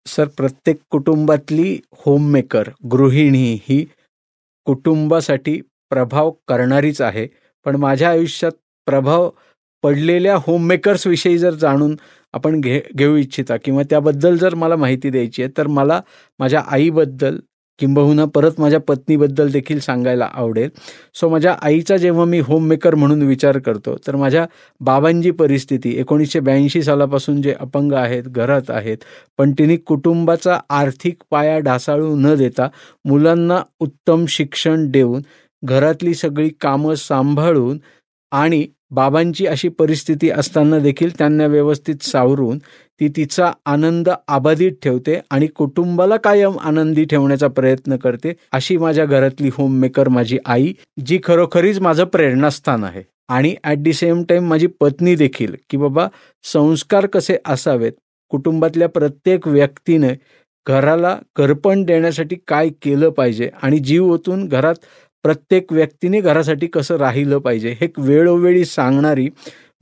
सर 0.06 0.28
प्रत्येक 0.28 0.76
कुटुंबातली 0.90 1.80
होममेकर 1.92 2.68
गृहिणी 2.90 3.58
ही 3.62 3.84
कुटुंबासाठी 4.66 5.60
प्रभाव 5.90 6.30
करणारीच 6.48 7.00
आहे. 7.00 7.26
पण 7.64 7.76
माझ्या 7.76 8.10
आयुष्यात 8.10 8.52
प्रभाव 8.87 9.30
पडलेल्या 9.82 10.37
होममेकर्सविषयी 10.37 11.38
जर 11.38 11.54
जाणून 11.54 11.96
आपण 12.32 12.60
घे 12.60 12.80
घेऊ 12.96 13.16
इच्छिता 13.16 13.56
किंवा 13.56 13.82
त्याबद्दल 13.82 14.37
जर 14.37 14.54
मला 14.54 14.76
माहिती 14.76 15.10
द्यायची 15.10 15.42
आहे 15.42 15.52
तर 15.58 15.66
मला 15.66 16.00
माझ्या 16.38 16.62
आईबद्दल 16.66 17.38
किंबहुना 17.78 18.25
परत 18.26 18.58
माझ्या 18.61 18.78
पत्नीबद्दल 18.80 19.50
देखील 19.52 19.80
सांगायला 19.80 20.28
आवडेल. 20.35 20.68
सो 21.14 21.28
माझ्या 21.28 21.54
आईचा 21.62 21.97
जेव्हा 21.97 22.25
मी 22.25 22.38
होममेकर 22.40 22.94
म्हणून 22.94 23.23
विचार 23.23 23.58
करतो 23.58 23.97
तर 24.06 24.16
माझ्या 24.16 24.47
बाबांची 24.80 25.30
परिस्थिती 25.30 25.94
एकोणीसशे 26.00 26.40
ब्याऐंशी 26.40 26.82
सालापासून 26.82 27.40
जे 27.42 27.54
अपंग 27.61 27.92
आहेत 27.92 28.23
घरात 28.25 28.70
आहेत 28.70 29.04
पण 29.38 29.52
तिने 29.58 29.76
कुटुंबाचा 29.87 30.58
आर्थिक 30.70 31.23
पाया 31.30 31.58
ढासाळू 31.58 32.14
न 32.16 32.35
देता 32.37 32.68
मुलांना 33.04 33.62
उत्तम 33.80 34.25
शिक्षण 34.28 34.90
देऊन 34.90 35.23
घरातली 35.62 36.14
सगळी 36.14 36.49
कामं 36.61 36.94
सांभाळून 36.94 37.78
आणि 38.32 38.66
बाबांची 38.90 39.47
अशी 39.47 39.68
परिस्थिती 39.68 40.30
असताना 40.30 40.78
देखील 40.78 41.11
त्यांना 41.18 41.47
व्यवस्थित 41.47 42.02
सावरून 42.02 42.59
ती 43.00 43.09
तिचा 43.09 43.50
आनंद 43.66 44.09
आबाधित 44.28 44.73
ठेवते 44.83 45.18
आणि 45.30 45.47
कुटुंबाला 45.47 46.16
कायम 46.16 46.57
आनंदी 46.59 47.04
ठेवण्याचा 47.04 47.49
प्रयत्न 47.49 47.97
करते 47.97 48.33
अशी 48.52 48.76
माझ्या 48.76 49.04
घरातली 49.04 49.50
होममेकर 49.54 50.09
माझी 50.09 50.38
आई 50.47 50.73
जी 51.07 51.18
खरोखरीच 51.25 51.80
माझं 51.80 52.04
प्रेरणास्थान 52.04 52.85
आहे. 52.85 53.02
आणि 53.28 53.54
ॲट 53.64 53.78
दी 53.78 53.92
सेम 53.92 54.23
टाईम 54.28 54.49
माझी 54.49 54.66
पत्नी 54.80 55.14
देखील 55.16 55.54
की 55.71 55.76
बाबा 55.76 56.07
संस्कार 56.45 57.07
कसे 57.07 57.37
असावेत? 57.47 57.92
कुटुंबातल्या 58.30 58.88
प्रत्येक 58.88 59.47
व्यक्तीने 59.49 60.12
घराला 60.66 61.16
करपण 61.37 61.83
देण्यासाठी 61.85 62.37
काय 62.49 62.68
केलं 62.83 63.11
पाहिजे? 63.11 63.50
आणि 63.62 63.78
जीव 63.78 64.12
ओतून 64.12 64.47
घरात 64.49 64.75
प्रत्येक 65.25 65.72
व्यक्तीने 65.72 66.20
घरासाठी 66.20 66.66
कसं 66.66 66.96
राहिलं 66.96 67.38
पाहिजे? 67.38 67.75
हे 67.80 67.88
वेळोवेळी 67.98 68.64
सांगणारी 68.64 69.28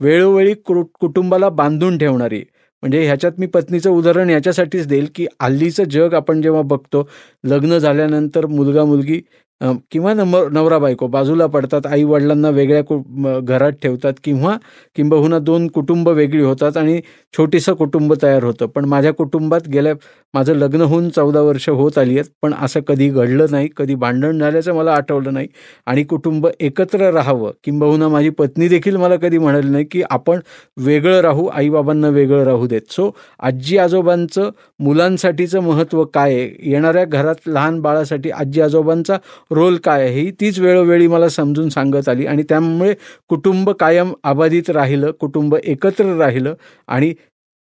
वेळोवेळी 0.01 0.53
कुटुंबाला 0.65 1.49
बांधून 1.51 1.97
ठेवणारी 1.97 2.43
म्हणजे 2.83 3.01
ह्याच्यात 3.03 3.39
मी 3.39 3.45
पत्नीचं 3.47 3.89
उदाहरण 3.89 4.29
याच्यासाठीच 4.29 4.87
देईल 4.87 5.07
की 5.15 5.25
हल्लीचं 5.41 5.83
जग 5.83 6.13
आपण 6.13 6.41
जेव्हा 6.41 6.61
बघतो 6.63 7.07
लग्न 7.43 7.77
झाल्यानंतर 7.77 8.45
मुलगा 8.45 8.83
मुलगी 8.85 9.19
किंवा 9.61 10.13
नम 10.13 10.35
नवरा 10.53 10.77
बायको 10.79 11.07
बाजूला 11.07 11.45
पडतात 11.47 11.85
आई 11.87 12.03
वडिलांना 12.03 12.49
वेगळ्या 12.49 13.39
घरात 13.39 13.71
ठेवतात 13.83 14.13
किंवा 14.23 14.55
किंबहुना 14.95 15.39
दोन 15.39 15.67
कुटुंब 15.75 16.09
वेगळी 16.09 16.41
होतात 16.41 16.77
आणि 16.77 16.99
छोटीसं 17.33 17.73
कुटुंब 17.75 18.13
तयार 18.21 18.43
होतं. 18.43 18.65
पण 18.65 18.85
माझ्या 18.85 19.13
कुटुंबात 19.13 19.67
गेल्या 19.69 19.93
माझं 20.33 20.53
लग्न 20.55 20.81
होऊन 20.81 21.09
चौदा 21.15 21.41
वर्ष 21.41 21.67
होत 21.69 21.97
आली 21.97 22.17
आहेत 22.17 22.29
पण 22.41 22.53
असं 22.61 22.79
कधी 22.87 23.09
घडलं 23.09 23.45
नाही 23.51 23.69
कधी 23.77 23.95
भांडण 23.95 24.39
झाल्याचं 24.39 24.75
मला 24.75 24.93
आठवलं 24.93 25.33
नाही 25.33 25.47
आणि 25.87 26.03
कुटुंब 26.03 26.47
एकत्र 26.59 27.09
राहावं. 27.13 27.51
किंबहुना 27.63 28.07
माझी 28.09 28.29
पत्नी 28.29 28.67
देखील 28.67 28.95
मला 28.97 29.15
कधी 29.21 29.37
म्हणाली 29.37 29.69
नाही 29.69 29.85
की 29.91 30.01
आपण 30.09 30.39
वेगळं 30.77 31.19
राहू 31.21 31.47
आईबाबांना 31.47 32.09
वेगळं 32.09 32.43
राहू 32.45 32.67
देत. 32.67 32.81
सो 32.91 33.09
आजी 33.39 33.77
आजोबांचं 33.77 34.49
मुलांसाठीचं 34.79 35.61
महत्त्व 35.63 36.03
काय 36.05 36.33
आहे? 36.33 36.49
येणाऱ्या 36.71 37.05
घरात 37.05 37.47
लहान 37.47 37.79
बाळासाठी 37.81 38.29
आजी 38.31 38.61
आजोबांचा 38.61 39.17
रोल 39.51 39.77
काय 39.77 40.03
आहे 40.03 40.19
ही 40.21 40.31
तीच 40.31 40.59
वेळोवेळी 40.59 41.07
मला 41.07 41.29
समजून 41.29 41.69
सांगत 41.69 42.09
आली 42.09 42.25
आणि 42.25 42.43
त्यामुळे 42.43 42.93
कुटुंब 43.29 43.69
कायम 43.69 44.13
आबाधित 44.23 44.69
राहिलं 44.69 45.11
कुटुंब 45.11 45.55
एकत्र 45.55 46.15
राहिलं 46.17 46.53
आणि 46.87 47.13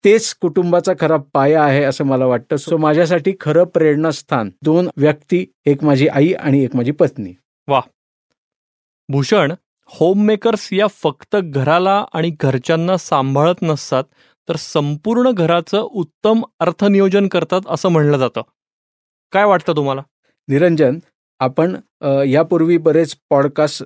तेच 0.03 0.33
कुटुंबाचा 0.41 0.93
खरा 0.99 1.17
पाया 1.33 1.63
आहे 1.63 1.83
असं 1.83 2.05
मला 2.05 2.25
वाटतं. 2.25 2.55
सो 2.55 2.77
माझ्यासाठी 2.77 3.33
खरं 3.41 3.63
प्रेरणास्थान 3.63 4.49
दोन 4.61 4.87
व्यक्ती 4.97 5.45
एक 5.65 5.83
माझी 5.83 6.07
आई 6.07 6.31
आणि 6.33 6.63
एक 6.63 6.75
माझी 6.75 6.91
पत्नी. 6.91 7.33
वा 7.67 7.81
भूषण 9.09 9.53
होममेकर्स 9.91 10.67
या 10.73 10.87
फक्त 11.03 11.35
घराला 11.35 12.03
आणि 12.13 12.31
घरच्यांना 12.39 12.97
सांभाळत 12.97 13.61
नसतात 13.61 14.03
तर 14.49 14.55
संपूर्ण 14.55 15.31
घराचं 15.31 15.77
उत्तम 15.81 16.41
अर्थनियोजन 16.59 17.27
करतात 17.27 17.61
असं 17.69 17.89
म्हणलं 17.89 18.17
जातं. 18.17 18.41
काय 19.33 19.45
वाटतं 19.45 19.75
तुम्हाला? 19.75 20.01
निरंजन 20.47 20.99
आपण 21.39 21.75
यापूर्वी 22.27 22.77
बरेच 22.77 23.15
पॉडकास्ट 23.29 23.83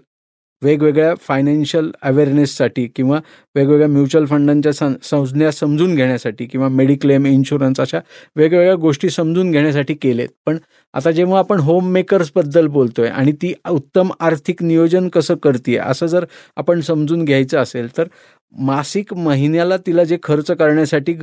वेगवेगळ्या 0.63 1.13
फायनान्शियल 1.15 1.91
अवेअरनेससाठी 2.01 2.87
किंवा 2.87 3.19
वेगवेगळ्या 3.55 3.87
म्युच्युअल 3.87 4.25
फंडांच्या 4.25 4.73
संज्ञा 5.03 5.51
समजून 5.51 5.95
घेण्यासाठी 5.95 6.45
किंवा 6.45 6.67
मेडिक्लेम 6.67 7.25
इन्शुरन्स 7.25 7.79
अशा 7.79 7.99
वेगवेगळ्या 8.35 8.75
गोष्टी 8.75 9.09
समजून 9.09 9.51
घेण्यासाठी 9.51 9.93
केलेत. 9.93 10.29
पण 10.45 10.57
आता 10.93 11.11
जेव्हा 11.11 11.39
आपण 11.39 11.59
होम 11.59 11.87
मेकर्सबद्दल 11.87 12.67
बोलतोय 12.67 13.07
आणि 13.07 13.31
ती 13.31 13.53
उत्तम 13.69 14.11
आर्थिक 14.19 14.63
नियोजन 14.63 15.07
कसं 15.09 15.35
करते 15.35 15.77
असं 15.77 16.05
जर 16.05 16.25
आपण 16.55 16.81
समजून 16.81 17.25
घ्यायचं 17.25 17.57
असेल 17.57 17.97
तर 17.97 18.07
मासिक 18.53 19.13
महिन्याला 19.15 19.77
तिला 19.85 20.03
जे 20.03 20.17
खर्च 20.23 20.51
करण्यासाठी 20.51 21.13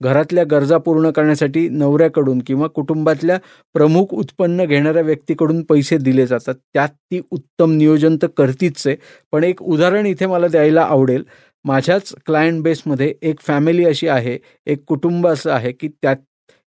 घरातल्या 0.00 0.44
गरजा 0.50 0.78
पूर्ण 0.78 1.10
करण्यासाठी 1.10 1.68
नवऱ्याकडून 1.70 2.38
किंवा 2.46 2.66
कुटुंबातल्या 2.74 3.38
प्रमुख 3.74 4.14
उत्पन्न 4.14 4.64
घेणाऱ्या 4.64 5.02
व्यक्तीकडून 5.02 5.62
पैसे 5.68 5.96
दिले 5.98 6.26
जातात. 6.26 6.54
त्यात 6.74 6.88
ती 7.10 7.20
उत्तम 7.30 7.72
नियोजन 7.72 8.16
तर 8.22 8.26
करतीच 8.36 8.86
आहे 8.86 8.96
पण 9.32 9.44
एक 9.44 9.62
उदाहरण 9.62 10.06
इथे 10.06 10.26
मला 10.26 10.48
द्यायला 10.48 10.82
आवडेल. 10.84 11.24
माझ्याच 11.64 12.12
क्लायंट 12.26 12.62
बेसमध्ये 12.62 13.12
एक 13.22 13.40
फॅमिली 13.40 13.84
अशी 13.84 14.08
आहे 14.08 14.38
एक 14.66 14.82
कुटुंब 14.88 15.26
असं 15.28 15.50
आहे 15.52 15.72
की 15.72 15.88
त्यात 15.90 16.16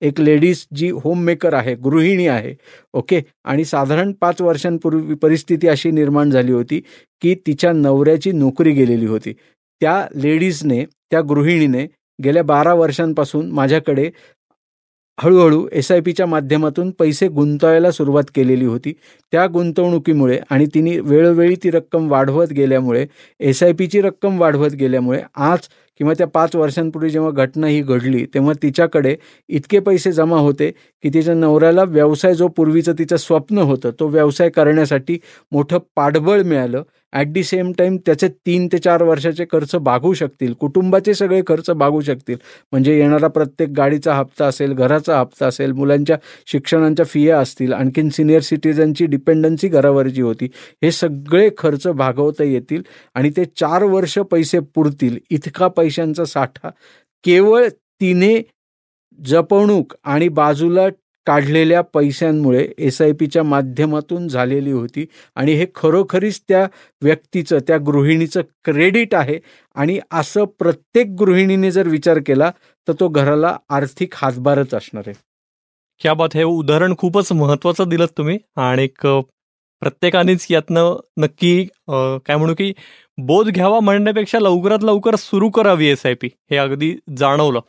एक 0.03 0.21
लेडीज 0.21 0.65
जी 0.77 0.91
होममेकर 0.95 1.55
आहे 1.55 1.75
गृहिणी 1.85 2.27
आहे 2.29 2.55
ओके 2.95 3.21
आणि 3.45 3.65
साधारण 3.65 4.13
पाच 4.21 4.41
वर्षांपूर्वी 4.43 5.15
परिस्थिती 5.15 5.69
अशी 5.69 5.91
निर्माण 5.91 6.31
झाली 6.31 6.53
होती 6.53 6.81
की 7.23 7.35
तिच्या 7.47 7.73
नवऱ्याची 7.73 8.33
नोकरी 8.33 8.73
गेलेली 8.73 9.07
होती. 9.07 9.33
त्या 9.81 10.07
लेडीजने 10.15 10.85
त्या 11.11 11.21
गृहिणीने 11.21 11.87
गेल्या 12.19 12.43
बारा 12.43 12.75
वर्षांपासून 12.75 13.51
माझ्याकडे 13.51 14.11
हळूहळू 15.19 15.67
एस 15.73 15.91
आय 15.93 16.01
पीच्या 16.01 16.27
माध्यमातून 16.27 16.91
पैसे 16.91 17.27
गुंतवायला 17.29 17.91
सुरुवात 17.91 18.31
केलेली 18.35 18.65
होती. 18.65 18.93
त्या 19.33 19.47
गुंतवणुकीमुळे 19.47 20.39
आणि 20.51 20.67
तिने 20.75 20.99
वेळोवेळी 21.01 21.55
ती 21.65 21.71
रक्कम 21.71 22.11
वाढवत 22.11 22.53
गेल्यामुळे 22.53 23.07
एस 23.41 23.63
आय 23.63 23.73
पीची 23.73 24.01
रक्कम 24.01 24.41
वाढवत 24.41 24.75
गेल्यामुळे 24.75 25.21
आज 25.37 25.69
किंवा 25.99 26.13
त्या 26.19 26.27
पाच 26.27 26.57
वर्षांपूर्वी 26.57 27.11
जेव्हा 27.11 27.31
घटना 27.31 27.67
ही 27.67 27.81
घडली 27.83 28.25
तेव्हा 28.35 28.53
तिच्याकडे 28.63 29.15
इतके 29.49 29.79
पैसे 29.79 30.13
जमा 30.13 30.39
होते 30.39 30.71
की 30.71 31.09
तिच्या 31.15 31.35
नवऱ्याला 31.35 31.83
व्यवसाय 31.85 32.35
जो 32.35 32.49
पूर्वीचं 32.49 32.93
तिचं 32.99 33.17
स्वप्न 33.17 33.59
होतं 33.59 33.91
तो 34.01 34.09
व्यवसाय 34.09 34.49
करण्यासाठी 34.51 35.19
मोठं 35.53 35.79
पाठबळ 35.97 36.43
मिळालं. 36.43 36.83
ॲट 37.15 37.27
दी 37.33 37.43
सेम 37.45 37.71
टाईम 37.79 37.97
त्याचे 38.07 38.29
तीन 38.47 38.67
ते 38.73 38.79
चार 38.79 39.03
वर्षाचे 39.03 39.45
खर्च 39.53 39.75
भागू 39.77 40.13
शकतील. 40.15 40.53
कुटुंबाचे 40.53 41.15
सगळे 41.15 41.41
खर्च 41.47 41.71
भागू 41.71 42.01
शकतील. 42.01 42.37
म्हणजे 42.73 42.97
येणारा 42.99 43.29
प्रत्येक 43.29 43.71
गाडीचा 43.77 44.15
हप्ता 44.15 44.47
असेल 44.47 44.73
घराचा 44.73 45.19
हप्ता 45.21 45.47
असेल 45.47 45.73
मुलांच्या 45.73 46.17
शिक्षणांच्या 46.47 47.07
फिया 47.07 47.39
असतील 47.41 47.73
आणखीन 47.73 48.09
सिनियर 48.11 48.41
सिटीजनची 48.43 49.07
डिपेंडन्सी 49.07 49.69
घरावरची 49.69 50.21
होती. 50.23 50.49
हे 50.83 50.91
सगळे 50.93 51.49
खर्च 51.59 51.87
भागवता 51.89 52.45
येतील 52.45 52.83
आणि 53.15 53.31
ते 53.37 53.45
चार 53.57 53.83
वर्ष 53.85 54.19
पैसे 54.31 54.59
पुरतील. 54.75 55.19
इतका 55.31 55.69
पैशांचा 55.69 56.25
साठा. 56.25 56.71
केवळ 57.25 57.69
तिने 58.01 58.41
जपवणूक 59.19 59.95
आणि 60.05 60.29
बाजूला 60.29 60.87
काढलेल्या 61.27 61.81
पैशांमुळे 61.95 62.67
एस 62.79 63.01
आय 63.03 63.13
पीच्या 63.13 63.43
माध्यमातून 63.43 64.29
झालेली 64.29 64.73
होती. 64.73 65.07
आणि 65.37 65.53
हे 65.53 65.67
खरोखरीच 65.75 66.41
त्या 66.49 66.67
व्यक्तीचं 67.03 67.59
त्या 67.67 67.79
गृहिणीचं 67.87 68.43
क्रेडिट 68.65 69.15
आहे. 69.15 69.39
आणि 69.75 69.99
असं 70.13 70.45
प्रत्येक 70.59 71.15
गृहिणीने 71.19 71.71
जर 71.71 71.89
विचार 71.89 72.19
केला 72.27 72.51
तर 72.89 72.93
तो 73.01 73.09
घराला 73.09 73.57
आर्थिक 73.69 74.15
हातभारच 74.17 74.75
असणार 74.75 75.05
आहे. 75.07 75.15
क्या 76.01 76.15
बात 76.15 76.29
हे 76.35 76.43
उदाहरण 76.43 76.95
खूपच 76.99 77.33
महत्वाचं 77.33 77.89
दिलं 77.89 78.07
तुम्ही. 78.19 78.39
आणि 78.57 78.87
प्रत्येकानेच 79.83 80.47
यातनं 80.51 80.97
नक्की 81.17 81.65
काय 81.89 82.37
म्हणू 82.37 82.55
की 82.59 82.73
बोध 83.19 83.49
घ्यावा 83.49 83.81
म्हणण्यापेक्षा 83.81 84.39
लवकरात 84.41 84.85
लवकर 84.85 85.15
सुरू 85.17 85.49
करावी 85.51 85.87
एस 85.87 86.05
आय 86.07 86.15
पी. 86.15 86.29
हे 86.51 86.57
अगदी 86.57 86.95
जाणवलं. 87.17 87.61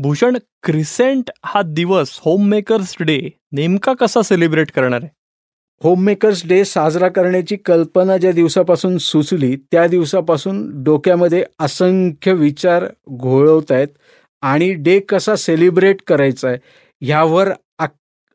भूषण 0.00 0.36
क्रिसेंट 0.62 1.30
हा 1.44 1.62
दिवस 1.62 2.18
होममेकर्स 2.24 2.94
डे 3.00 3.18
नेमका 3.52 3.92
कसा 3.94 4.22
सेलिब्रेट 4.22 4.70
करणार 4.70 5.00
आहे? 5.02 5.10
होममेकर्स 5.82 6.46
डे 6.46 6.64
साजरा 6.64 7.08
करण्याची 7.08 7.56
कल्पना 7.56 8.16
ज्या 8.16 8.32
दिवसापासून 8.32 8.98
सुचली 8.98 9.56
त्या 9.56 9.86
दिवसापासून 9.86 10.82
डोक्यामध्ये 10.84 11.44
असंख्य 11.58 12.32
विचार 12.32 12.86
घोळवत 13.10 13.72
आहेत 13.72 13.88
आणि 14.42 14.72
डे 14.74 15.00
कसा 15.00 15.36
सेलिब्रेट 15.36 16.02
करायचा 16.06 16.48
आहे 16.48 16.58
ह्यावर 17.00 17.50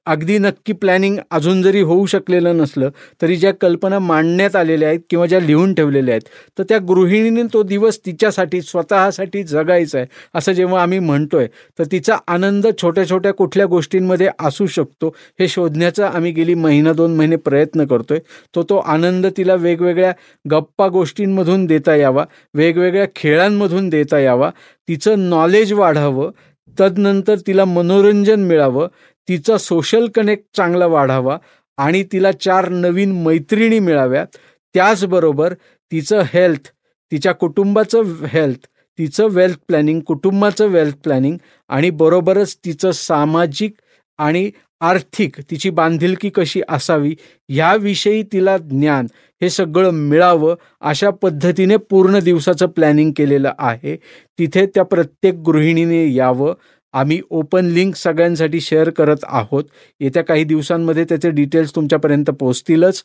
अगदी 0.06 0.38
नक्की 0.38 0.74
प्लॅनिंग 0.74 1.18
अजून 1.32 1.62
जरी 1.62 1.82
होऊ 1.82 2.06
शकलेलं 2.06 2.58
नसलं 2.58 2.90
तरी 3.22 3.36
ज्या 3.36 3.54
कल्पना 3.54 4.00
मांडण्यात 4.00 4.56
आलेल्या 4.56 4.90
आहेत 4.90 5.00
किंवा 5.10 5.26
ज्या 5.26 5.40
लिहून 5.40 5.74
ठेवलेल्या 5.74 6.16
आहेत 6.16 6.28
तर 6.58 6.64
त्या 6.64 6.78
गृहिणीने 6.80 7.44
तो 7.54 7.64
दिवस 7.64 8.00
तिच्यासाठी 8.06 8.62
स्वतःसाठी 8.62 9.44
जगायचा 9.44 9.98
आहे 9.98 10.08
असं 10.36 10.52
जेव्हा 10.52 10.82
आम्ही 10.82 11.00
म्हणतोय 11.00 11.48
तर 11.80 11.84
तिचा 11.92 12.18
आनंद 12.28 12.68
छोट्या 12.82 13.10
छोट्या 13.10 13.34
कुठल्या 13.34 13.66
गोष्टींमध्ये 13.66 14.30
असू 14.40 14.66
शकतो 14.68 15.16
हे 15.40 15.48
शोधण्याचा 15.48 16.08
आम्ही 16.08 16.32
गेली 16.32 16.54
महिना 16.54 16.94
दोन 16.94 17.16
महिने 17.16 17.36
प्रयत्न 17.36 17.86
करतोय. 17.86 18.20
तो 18.56 18.64
तो 18.64 18.78
आनंद 18.78 19.26
तिला 19.38 19.56
वेगवेगळ्या 19.56 20.12
गप्पा 20.52 20.88
गोष्टींमधून 20.88 21.66
देता 21.66 21.96
यावा 21.96 22.26
वेगवेगळ्या 22.54 23.06
खेळांमधून 23.16 23.90
देता 23.90 24.20
यावा 24.20 24.50
तिचं 24.88 25.30
नॉलेज 25.30 25.74
वाढावं 25.74 26.32
तदनंतर 26.80 27.36
तिला 27.48 27.66
मनोरंजन 27.66 28.40
मिळावं 28.40 28.88
तिचा 29.30 29.58
सोशल 29.58 30.08
कनेक्ट 30.16 30.46
चांगला 30.58 30.86
वाढावा 30.86 31.38
आणि 31.78 32.04
तिला 32.12 32.32
चार 32.32 32.70
नवीन 32.70 33.12
मैत्रिणी 33.24 33.80
मिळाव्यात. 33.80 34.28
त्याचबरोबर 34.74 35.54
तिचं 35.92 36.22
हेल्थ 36.34 36.68
तिच्या 37.12 37.32
कुटुंबाचं 37.32 38.26
हेल्थ 38.26 38.68
तिचं 38.98 39.28
वेल्थ 39.32 39.58
प्लॅनिंग 39.68 40.00
कुटुंबाचं 40.00 40.68
वेल्थ 40.68 40.96
प्लॅनिंग 41.04 41.38
आणि 41.70 41.90
बरोबरच 41.90 42.58
तिचं 42.66 42.92
सामाजिक 42.92 43.74
आणि 44.18 44.52
आर्थिक 44.82 45.40
तिची 45.42 45.70
बांधिलकी 45.70 46.30
कशी 46.30 46.62
असावी 46.70 47.16
ह्याविषयी 47.50 48.24
तिला 48.24 48.58
ज्ञान 48.58 49.08
हे 49.42 49.50
सगळं 49.50 49.92
मिळावं 49.92 50.56
अशा 50.82 51.10
पद्धतीने 51.10 51.78
पूर्ण 51.78 52.20
दिवसाचं 52.20 52.66
प्लॅनिंग 52.66 53.12
केलेलं 53.18 53.52
आहे. 53.58 53.96
तिथे 54.40 54.66
त्या 54.66 54.84
प्रत्येक 54.84 55.34
गृहिणीने 55.36 56.14
यावं. 56.14 56.54
आम्ही 56.96 57.20
ओपन 57.30 57.66
लिंक 57.66 57.96
सगळ्यांसाठी 57.96 58.62
शेअर 58.62 58.90
करत 58.90 59.24
आहोत. 59.24 59.64
येत्या 60.00 60.24
काही 60.24 60.44
दिवसांमध्ये 60.44 61.04
त्याचे 61.04 61.30
डिटेल्स 61.32 61.76
तुमच्यापर्यंत 61.76 62.30
पोचतीलच 62.40 63.04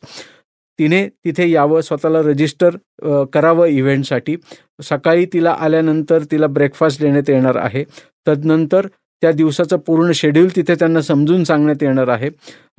तिने 0.79 1.07
तिथे 1.25 1.49
यावं 1.49 1.81
स्वतःला 1.81 2.19
रजिस्टर 2.21 2.75
करावं 3.33 3.65
इव्हेंटसाठी 3.67 4.35
सकाळी 4.83 5.25
तिला 5.33 5.51
आल्यानंतर 5.59 6.23
तिला 6.31 6.47
ब्रेकफास्ट 6.47 7.01
देण्यात 7.01 7.29
येणार 7.29 7.55
आहे. 7.55 7.83
तदनंतर 8.27 8.87
त्या 9.21 9.31
दिवसाचं 9.31 9.77
पूर्ण 9.77 10.11
शेड्यूल 10.11 10.47
तिथे 10.55 10.75
त्यांना 10.75 11.01
समजून 11.01 11.43
सांगण्यात 11.43 11.83
येणार 11.83 12.07
आहे. 12.07 12.29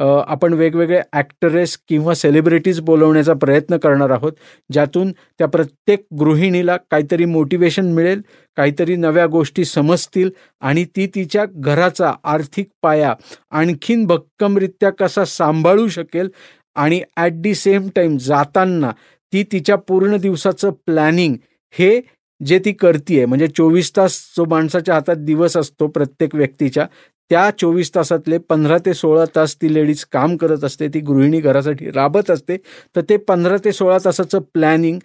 आपण 0.01 0.53
वेगवेगळे 0.53 1.01
ॲक्टरेस 1.13 1.77
किंवा 1.89 2.15
सेलिब्रिटीज 2.15 2.81
बोलवण्याचा 2.81 3.33
प्रयत्न 3.35 3.77
करणार 3.77 4.11
आहोत 4.11 4.33
ज्यातून 4.71 5.13
त्या 5.13 5.47
प्रत्येक 5.49 6.05
गृहिणीला 6.19 6.77
काहीतरी 6.91 7.25
मोटिवेशन 7.25 7.93
मिळेल 7.93 8.23
काहीतरी 8.57 8.97
नव्या 8.97 9.27
गोष्टी 9.27 9.65
समजतील 9.65 10.31
आणि 10.63 10.85
ती 10.97 11.07
तिच्या 11.07 11.45
घराचा 11.55 12.13
आर्थिक 12.25 12.69
पाया 12.83 13.15
आणखीन 13.51 14.05
भक्कमरित्या 14.07 14.91
कसा 14.91 15.25
सांभाळू 15.25 15.89
शकेल 15.89 16.29
आणि 16.77 17.01
ॲट 17.17 17.33
दी 17.33 17.55
सेम 17.55 17.89
टाईम 17.97 18.17
जाताना 18.19 18.91
ती 19.33 19.43
तिच्या 19.43 19.77
पूर्ण 19.79 20.17
दिवसाचं 20.17 20.71
प्लॅनिंग 20.87 21.37
हे 21.75 22.01
जे 22.43 22.59
ती 22.59 22.73
करतीये 22.73 23.25
म्हणजे 23.27 23.47
चोवीस 23.49 23.91
तास 23.97 24.19
जो 24.37 24.45
माणसाच्या 24.45 24.95
हातात 24.95 25.17
दिवस 25.17 25.57
असतो 25.57 25.87
प्रत्येक 25.87 26.35
व्यक्तीच्या 26.35 26.87
त्या 27.31 27.51
चोवीस 27.59 27.95
तासातले 27.95 28.39
पंधरा 28.39 28.79
ते 28.87 28.95
सोळा 28.95 29.25
तास 29.37 29.55
ती 29.57 29.73
लेडीज 29.75 30.05
काम 30.13 30.37
करत 30.37 30.65
असते 30.65 30.89
ती 30.89 31.01
गृहिणी 31.01 31.41
घरासाठी 31.41 31.91
राबत 31.91 32.31
असते 32.31 32.57
तर 32.97 33.01
ते 33.09 33.17
पंधरा 33.19 33.57
ते 33.65 33.73
सोळा 33.73 33.99
तासाचं 34.05 34.41
प्लॅनिंग 34.55 34.99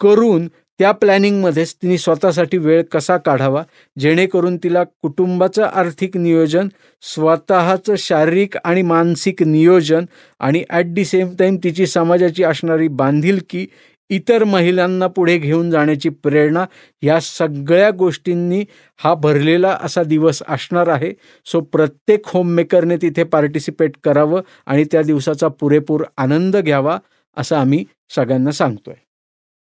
करून 0.00 0.48
त्या 0.80 0.90
प्लॅनिंगमध्येच 0.92 1.74
तिने 1.74 1.96
स्वतःसाठी 1.98 2.58
वेळ 2.58 2.82
कसा 2.92 3.16
काढावा 3.16 3.62
जेणेकरून 3.96 4.56
तिला 4.56 4.82
कुटुंबाचं 5.02 5.62
आर्थिक 5.62 6.16
नियोजन 6.16 6.68
स्वतःचं 7.02 7.94
शारीरिक 7.98 8.56
आणि 8.56 8.82
मानसिक 8.82 9.42
नियोजन 9.42 10.04
आणि 10.40 10.62
ॲट 10.70 10.94
दी 10.94 11.04
सेम 11.04 11.34
टाईम 11.38 11.56
तिची 11.64 11.86
समाजाची 11.86 12.44
असणारी 12.44 12.88
बांधिलकी 12.94 13.66
इतर 14.10 14.44
महिलांना 14.44 15.06
पुढे 15.06 15.36
घेऊन 15.38 15.70
जाण्याची 15.70 16.08
प्रेरणा 16.08 16.64
या 17.02 17.20
सगळ्या 17.20 17.90
गोष्टींनी 17.90 18.64
हा 19.00 19.14
भरलेला 19.14 19.76
असा 19.82 20.02
दिवस 20.02 20.42
असणार 20.48 20.88
आहे. 20.88 21.12
सो 21.46 21.60
प्रत्येक 21.60 22.26
होममेकरने 22.26 22.96
तिथे 22.96 23.24
पार्टिसिपेट 23.24 23.96
करावं 24.04 24.40
आणि 24.66 24.84
त्या 24.84 25.02
दिवसाचा 25.02 25.48
पुरेपूर 25.48 26.04
आनंद 26.16 26.56
घ्यावा 26.56 26.98
असं 27.36 27.56
आम्ही 27.56 27.84
सगळ्यांना 28.16 28.52
सांगतोय. 28.52 28.94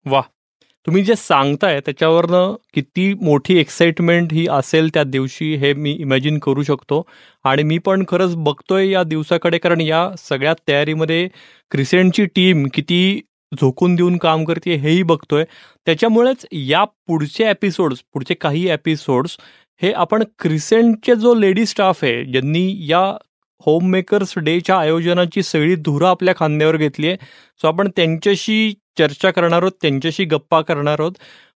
वा 0.06 0.22
तुम्ही 0.88 1.04
जे 1.04 1.15
सांगताय 1.17 1.80
त्याच्यावरनं 1.80 2.56
किती 2.74 3.13
मोठी 3.22 3.58
एक्साइटमेंट 3.60 4.34
ही 4.34 4.46
असेल 4.52 4.89
त्या 4.93 5.04
दिवशी 5.04 5.54
हे 5.56 5.74
मी 5.74 5.91
इमॅजिन 6.00 6.38
करू 6.39 6.63
शकतो. 6.63 7.02
आणि 7.46 7.63
मी 7.63 7.78
पण 7.78 8.04
खरंच 8.08 8.36
बघतोय 8.36 8.89
या 8.89 9.04
दिवसाकडे 9.04 9.58
कारण 9.58 9.82
या 9.82 10.10
सगळ्या 10.20 10.54
तयारीमध्ये 10.67 11.28
क्रिसेंटची 11.72 12.26
टीम 12.26 12.67
किती 12.74 13.22
झोकून 13.54 13.96
देऊन 13.96 14.18
काम 14.18 14.44
करते 14.46 14.76
हेही 14.76 15.04
बघतोय. 15.04 15.44
त्याच्यामुळेच 15.86 16.46
या 16.52 16.84
पुढचे 17.08 17.50
एपिसोड्स 17.50 18.02
पुढचे 18.14 18.34
काही 18.34 18.68
एपिसोड्स 18.70 19.38
हे 19.82 19.92
आपण 19.92 20.24
क्रिसेंटचे 20.40 21.16
जो 21.16 21.34
लेडी 21.36 21.66
स्टाफ 21.66 22.04
आहे 22.04 22.24
ज्यांनी 22.26 22.68
या 22.88 23.02
होममेकर्स 23.66 24.34
डेच्या 24.38 24.78
आयोजनाची 24.80 25.44
सगळी 25.44 25.76
धुरा 25.76 26.10
आपल्या 26.10 26.34
खांद्यावर 26.38 26.78
घेतली 26.78 27.08
आहे 27.08 27.18
सो 27.62 27.68
आपण 27.68 27.90
त्यांच्याशी 27.96 28.74
चर्चा 28.98 29.32
करणार 29.32 29.62
आहोत 29.62 29.72
त्यांच्याशी 29.82 30.26
गप्पा 30.26 30.62
करणार 30.62 31.00
आहोत. 31.00 31.12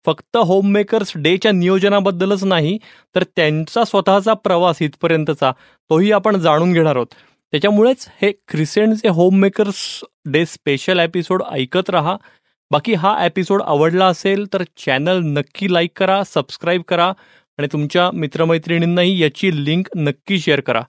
फक्त 0.06 0.38
होममेकर्स 0.38 1.12
डेच्या 1.16 1.52
नियोजनाबद्दलच 1.52 2.44
नाही 2.44 2.78
तर 3.16 3.24
त्यांचा 3.36 3.84
स्वतःचा 3.84 4.34
प्रवास 4.34 4.82
इथपर्यंतचा 4.82 5.52
तोही 5.90 6.12
आपण 6.12 6.38
जाणून 6.38 6.74
घेणार 6.74 6.96
आहोत. 6.96 7.08
त्याच्यामुळेच 7.52 8.08
हे 8.22 8.32
क्रिसेंटचे 8.48 9.10
home 9.10 9.36
makers 9.36 10.04
day 10.26 10.46
special 10.46 11.00
episode 11.00 11.44
ऐकत 11.52 11.90
राहा. 11.90 12.18
बाकी 12.72 12.94
हा 12.94 13.26
एपिसोड 13.26 13.62
आवडला 13.62 14.06
असेल 14.08 14.46
तर 14.54 14.64
चॅनल 14.78 15.20
नक्की 15.24 15.74
लाईक 15.74 15.92
करा 15.96 16.24
सबस्क्राईब 16.24 16.82
करा 16.82 17.08
आणि 17.58 17.68
तुमच्या 17.72 18.12
मित्रमैत्रिणींनाही 18.12 19.22
याची 19.22 19.66
लिंक 19.66 19.88
नक्की 19.96 20.40
शेअर 20.40 20.60
करा. 20.60 20.82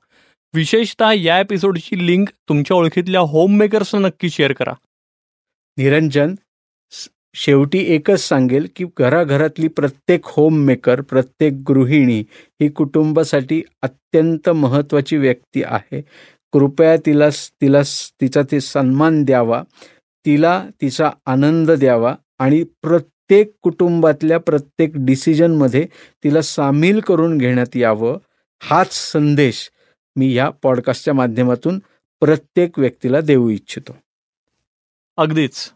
विशेषतः 0.54 1.12
या 1.12 1.40
एपिसोडची 1.40 2.06
लिंक 2.06 2.28
तुमच्या 2.48 2.76
ओळखीतल्या 2.76 3.20
होम 3.20 3.56
मेकर्सना 3.56 4.06
नक्की 4.06 4.30
शेअर 4.30 4.52
करा. 4.52 4.72
निरंजन 5.76 6.34
शेवटी 7.34 7.94
एकच 7.94 8.20
सांगेल 8.20 8.66
की 8.76 8.84
घराघरातली 8.98 9.68
प्रत्येक 9.68 10.20
होम 10.24 10.54
मेकर 10.54 11.00
प्रत्येक 11.00 11.52
गृहिणी 11.52 12.20
ही 12.30 12.68
कुटुंबासाठी 12.68 13.62
अत्यंत 13.82 14.50
महत्त्वाची 14.50 15.16
व्यक्ती 15.16 15.62
आहे. 15.62 16.04
कृपया 16.52 16.96
तिला 16.96 17.28
तिला 17.60 17.82
तिचा 18.20 18.42
ते 18.52 18.60
सन्मान 18.60 19.24
द्यावा 19.24 19.62
तिला 20.26 20.66
तिचा 20.80 21.10
आनंद 21.26 21.70
द्यावा 21.70 22.14
आणि 22.38 22.62
प्रत्येक 22.82 23.52
कुटुंबातल्या 23.62 24.38
प्रत्येक 24.38 24.90
डिसिजनमध्ये 24.94 25.86
तिला 26.24 26.42
सामील 26.42 27.00
करून 27.00 27.38
घेण्यात 27.38 27.76
यावं 27.76 28.18
हाच 28.62 28.92
संदेश 29.12 29.70
मी 30.16 30.32
ह्या 30.32 30.50
पॉडकास्टच्या 30.50 31.14
माध्यमातून 31.14 31.78
प्रत्येक 32.20 32.78
व्यक्तीला 32.78 33.20
देऊ 33.20 33.48
इच्छितो. 33.48 33.96
अगदीच. 35.16 35.72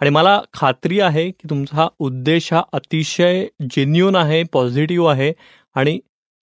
आणि 0.00 0.10
मला 0.10 0.40
खात्री 0.52 1.00
आहे 1.00 1.30
की 1.30 1.48
तुमचा 1.50 1.76
हा 1.76 1.88
उद्देश 1.98 2.52
हा 2.52 2.62
अतिशय 2.72 3.46
जेन्युन 3.70 4.16
आहे 4.16 4.42
पॉझिटिव्ह 4.42 5.10
आहे 5.12 5.32
आणि 5.74 5.98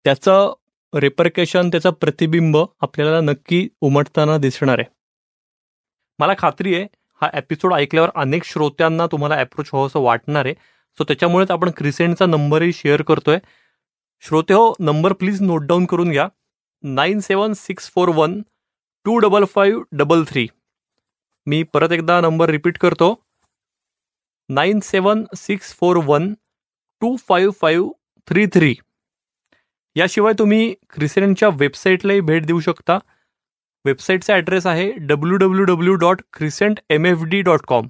त्याचं 0.05 0.53
रेपरकेशन 0.95 1.69
त्याचं 1.69 1.91
प्रतिबिंब 1.91 2.57
आपल्याला 2.81 3.21
नक्की 3.21 3.69
उमटताना 3.81 4.39
दिसणार 4.39 4.79
आहे. 4.79 4.93
मला 6.19 6.33
खात्री 6.39 6.75
आहे 6.75 6.87
हा 7.23 7.29
एपिसोड 7.35 7.73
ऐकल्यावर 7.75 8.11
अनेक 8.15 8.45
श्रोत्यांना 8.45 9.07
तुम्हाला 9.07 9.35
अप्रोच 9.35 9.71
व्हावं 9.73 9.87
असं 9.87 10.01
वाटणार 10.01 10.45
आहे. 10.45 10.55
सो 10.99 11.05
त्याच्यामुळेच 11.05 11.51
आपण 11.51 11.71
क्रिसेंटचा 11.77 12.27
नंबरही 12.27 12.73
शेअर 12.73 13.03
करतोय. 13.03 13.39
श्रोते 14.21 14.55
हो 14.55 14.75
नंबर 14.81 15.13
प्लीज 15.13 15.41
नोट 15.43 15.63
डाऊन 15.63 15.85
करून 15.87 16.11
घ्या. 16.11 16.29
Nine 16.83 17.21
seven 17.21 17.53
six 17.53 17.91
four 17.91 18.09
one 18.09 18.41
two 19.07 19.19
double 19.19 19.45
five 19.45 19.83
double 19.93 20.25
three 20.29 20.47
मी 21.47 21.63
परत 21.63 21.93
एकदा 21.93 22.21
नंबर 22.21 22.51
रिपीट 22.51 22.79
करतो. 22.79 23.15
Nine 24.49 24.81
seven 24.81 25.25
six 25.37 25.75
four 25.75 25.97
one 25.97 26.33
two 27.03 27.17
five 27.29 27.53
five 27.61 27.91
three 28.29 28.47
three 28.47 28.75
याशिवाय 30.01 30.33
तुम्ही 30.39 30.75
क्रिसेंटच्या 30.91 31.49
वेबसाईटलाही 31.59 32.21
भेट 32.21 32.47
देऊ 32.47 32.61
शकता. 32.61 32.99
वेबसाईटचा 33.85 34.35
ॲड्रेस 34.35 34.67
आहे 34.67 34.91
W 34.99 35.37
W 35.37 35.65
W 35.65 35.95
dot 35.95 36.21
Crescent 36.33 36.81
M 36.91 37.07
F 37.07 37.23
D 37.25 37.41
dot 37.43 37.61
com 37.69 37.89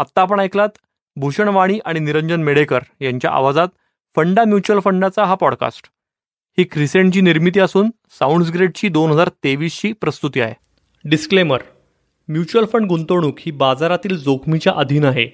आत्ता 0.00 0.22
आपण 0.22 0.40
ऐकलात 0.40 0.78
भूषण 1.16 1.48
वाणी 1.48 1.78
आणि 1.84 2.00
निरंजन 2.00 2.42
मेडेकर 2.42 2.82
यांच्या 3.00 3.30
आवाजात 3.30 3.68
फंडा 4.16 4.44
म्युच्युअल 4.44 4.80
फंडाचा 4.80 5.24
हा 5.24 5.34
पॉडकास्ट 5.34 5.86
ही 6.58 6.64
क्रिसेंटची 6.64 7.20
निर्मिती 7.20 7.60
असून 7.60 7.90
साऊंड्स 8.18 8.50
ग्रेडची 8.50 8.88
दोन 8.88 9.10
हजार 9.10 9.28
तेवीसची 9.44 9.92
प्रस्तुती 9.92 10.40
आहे. 10.40 10.54
डिस्क्लेमर 11.04 11.62
म्युच्युअल 12.28 12.66
फंड 12.66 12.86
गुंतवणूक 12.88 13.38
ही 13.40 13.52
बाजारातील 13.52 14.16
जोखमीच्या 14.18 14.72
अधीन 14.76 15.04
आहे. 15.04 15.26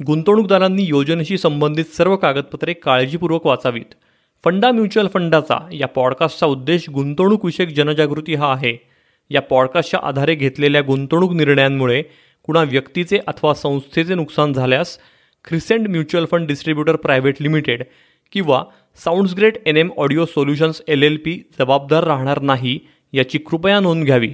गुंतवणूकदारांनी 0.00 0.82
योजनेशी 0.82 1.38
संबंधित 1.38 1.94
सर्व 1.96 2.16
कागदपत्रे 2.16 2.72
काळजीपूर्वक 2.72 3.46
वाचावीत. 3.46 3.94
फंडा 4.44 4.70
म्युच्युअल 4.72 5.08
फंडाचा 5.08 5.58
या 5.72 5.86
पॉडकास्टचा 5.86 6.46
उद्देश 6.46 6.88
गुंतवणूकविषयक 6.90 7.68
जनजागृती 7.68 8.34
हा 8.34 8.52
आहे. 8.52 8.76
या 9.30 9.40
पॉडकास्टच्या 9.42 10.00
आधारे 10.02 10.34
घेतलेल्या 10.34 10.80
गुंतवणूक 10.80 11.32
निर्णयांमुळे 11.32 12.02
कुणा 12.44 12.62
व्यक्तीचे 12.62 13.18
अथवा 13.26 13.54
संस्थेचे 13.54 14.14
नुकसान 14.14 14.52
झाल्यास 14.52 14.98
Crescent 15.44 15.88
mutual 15.88 16.26
fund 16.26 16.46
distributor 16.46 16.96
private 16.96 17.42
limited 17.42 17.82
किंवा 18.32 18.62
sounds 19.04 19.34
great 19.34 19.58
N 19.66 19.76
M 19.76 19.90
audio 19.96 20.24
solutions 20.24 20.82
L 20.88 21.02
L 21.02 21.16
P 21.16 21.40
जबाबदार 21.58 22.04
राहणार 22.04 22.40
नाही 22.40 22.78
याची 23.12 23.38
कृपया 23.38 23.80
नोंद 23.80 24.04
घ्यावी. 24.04 24.30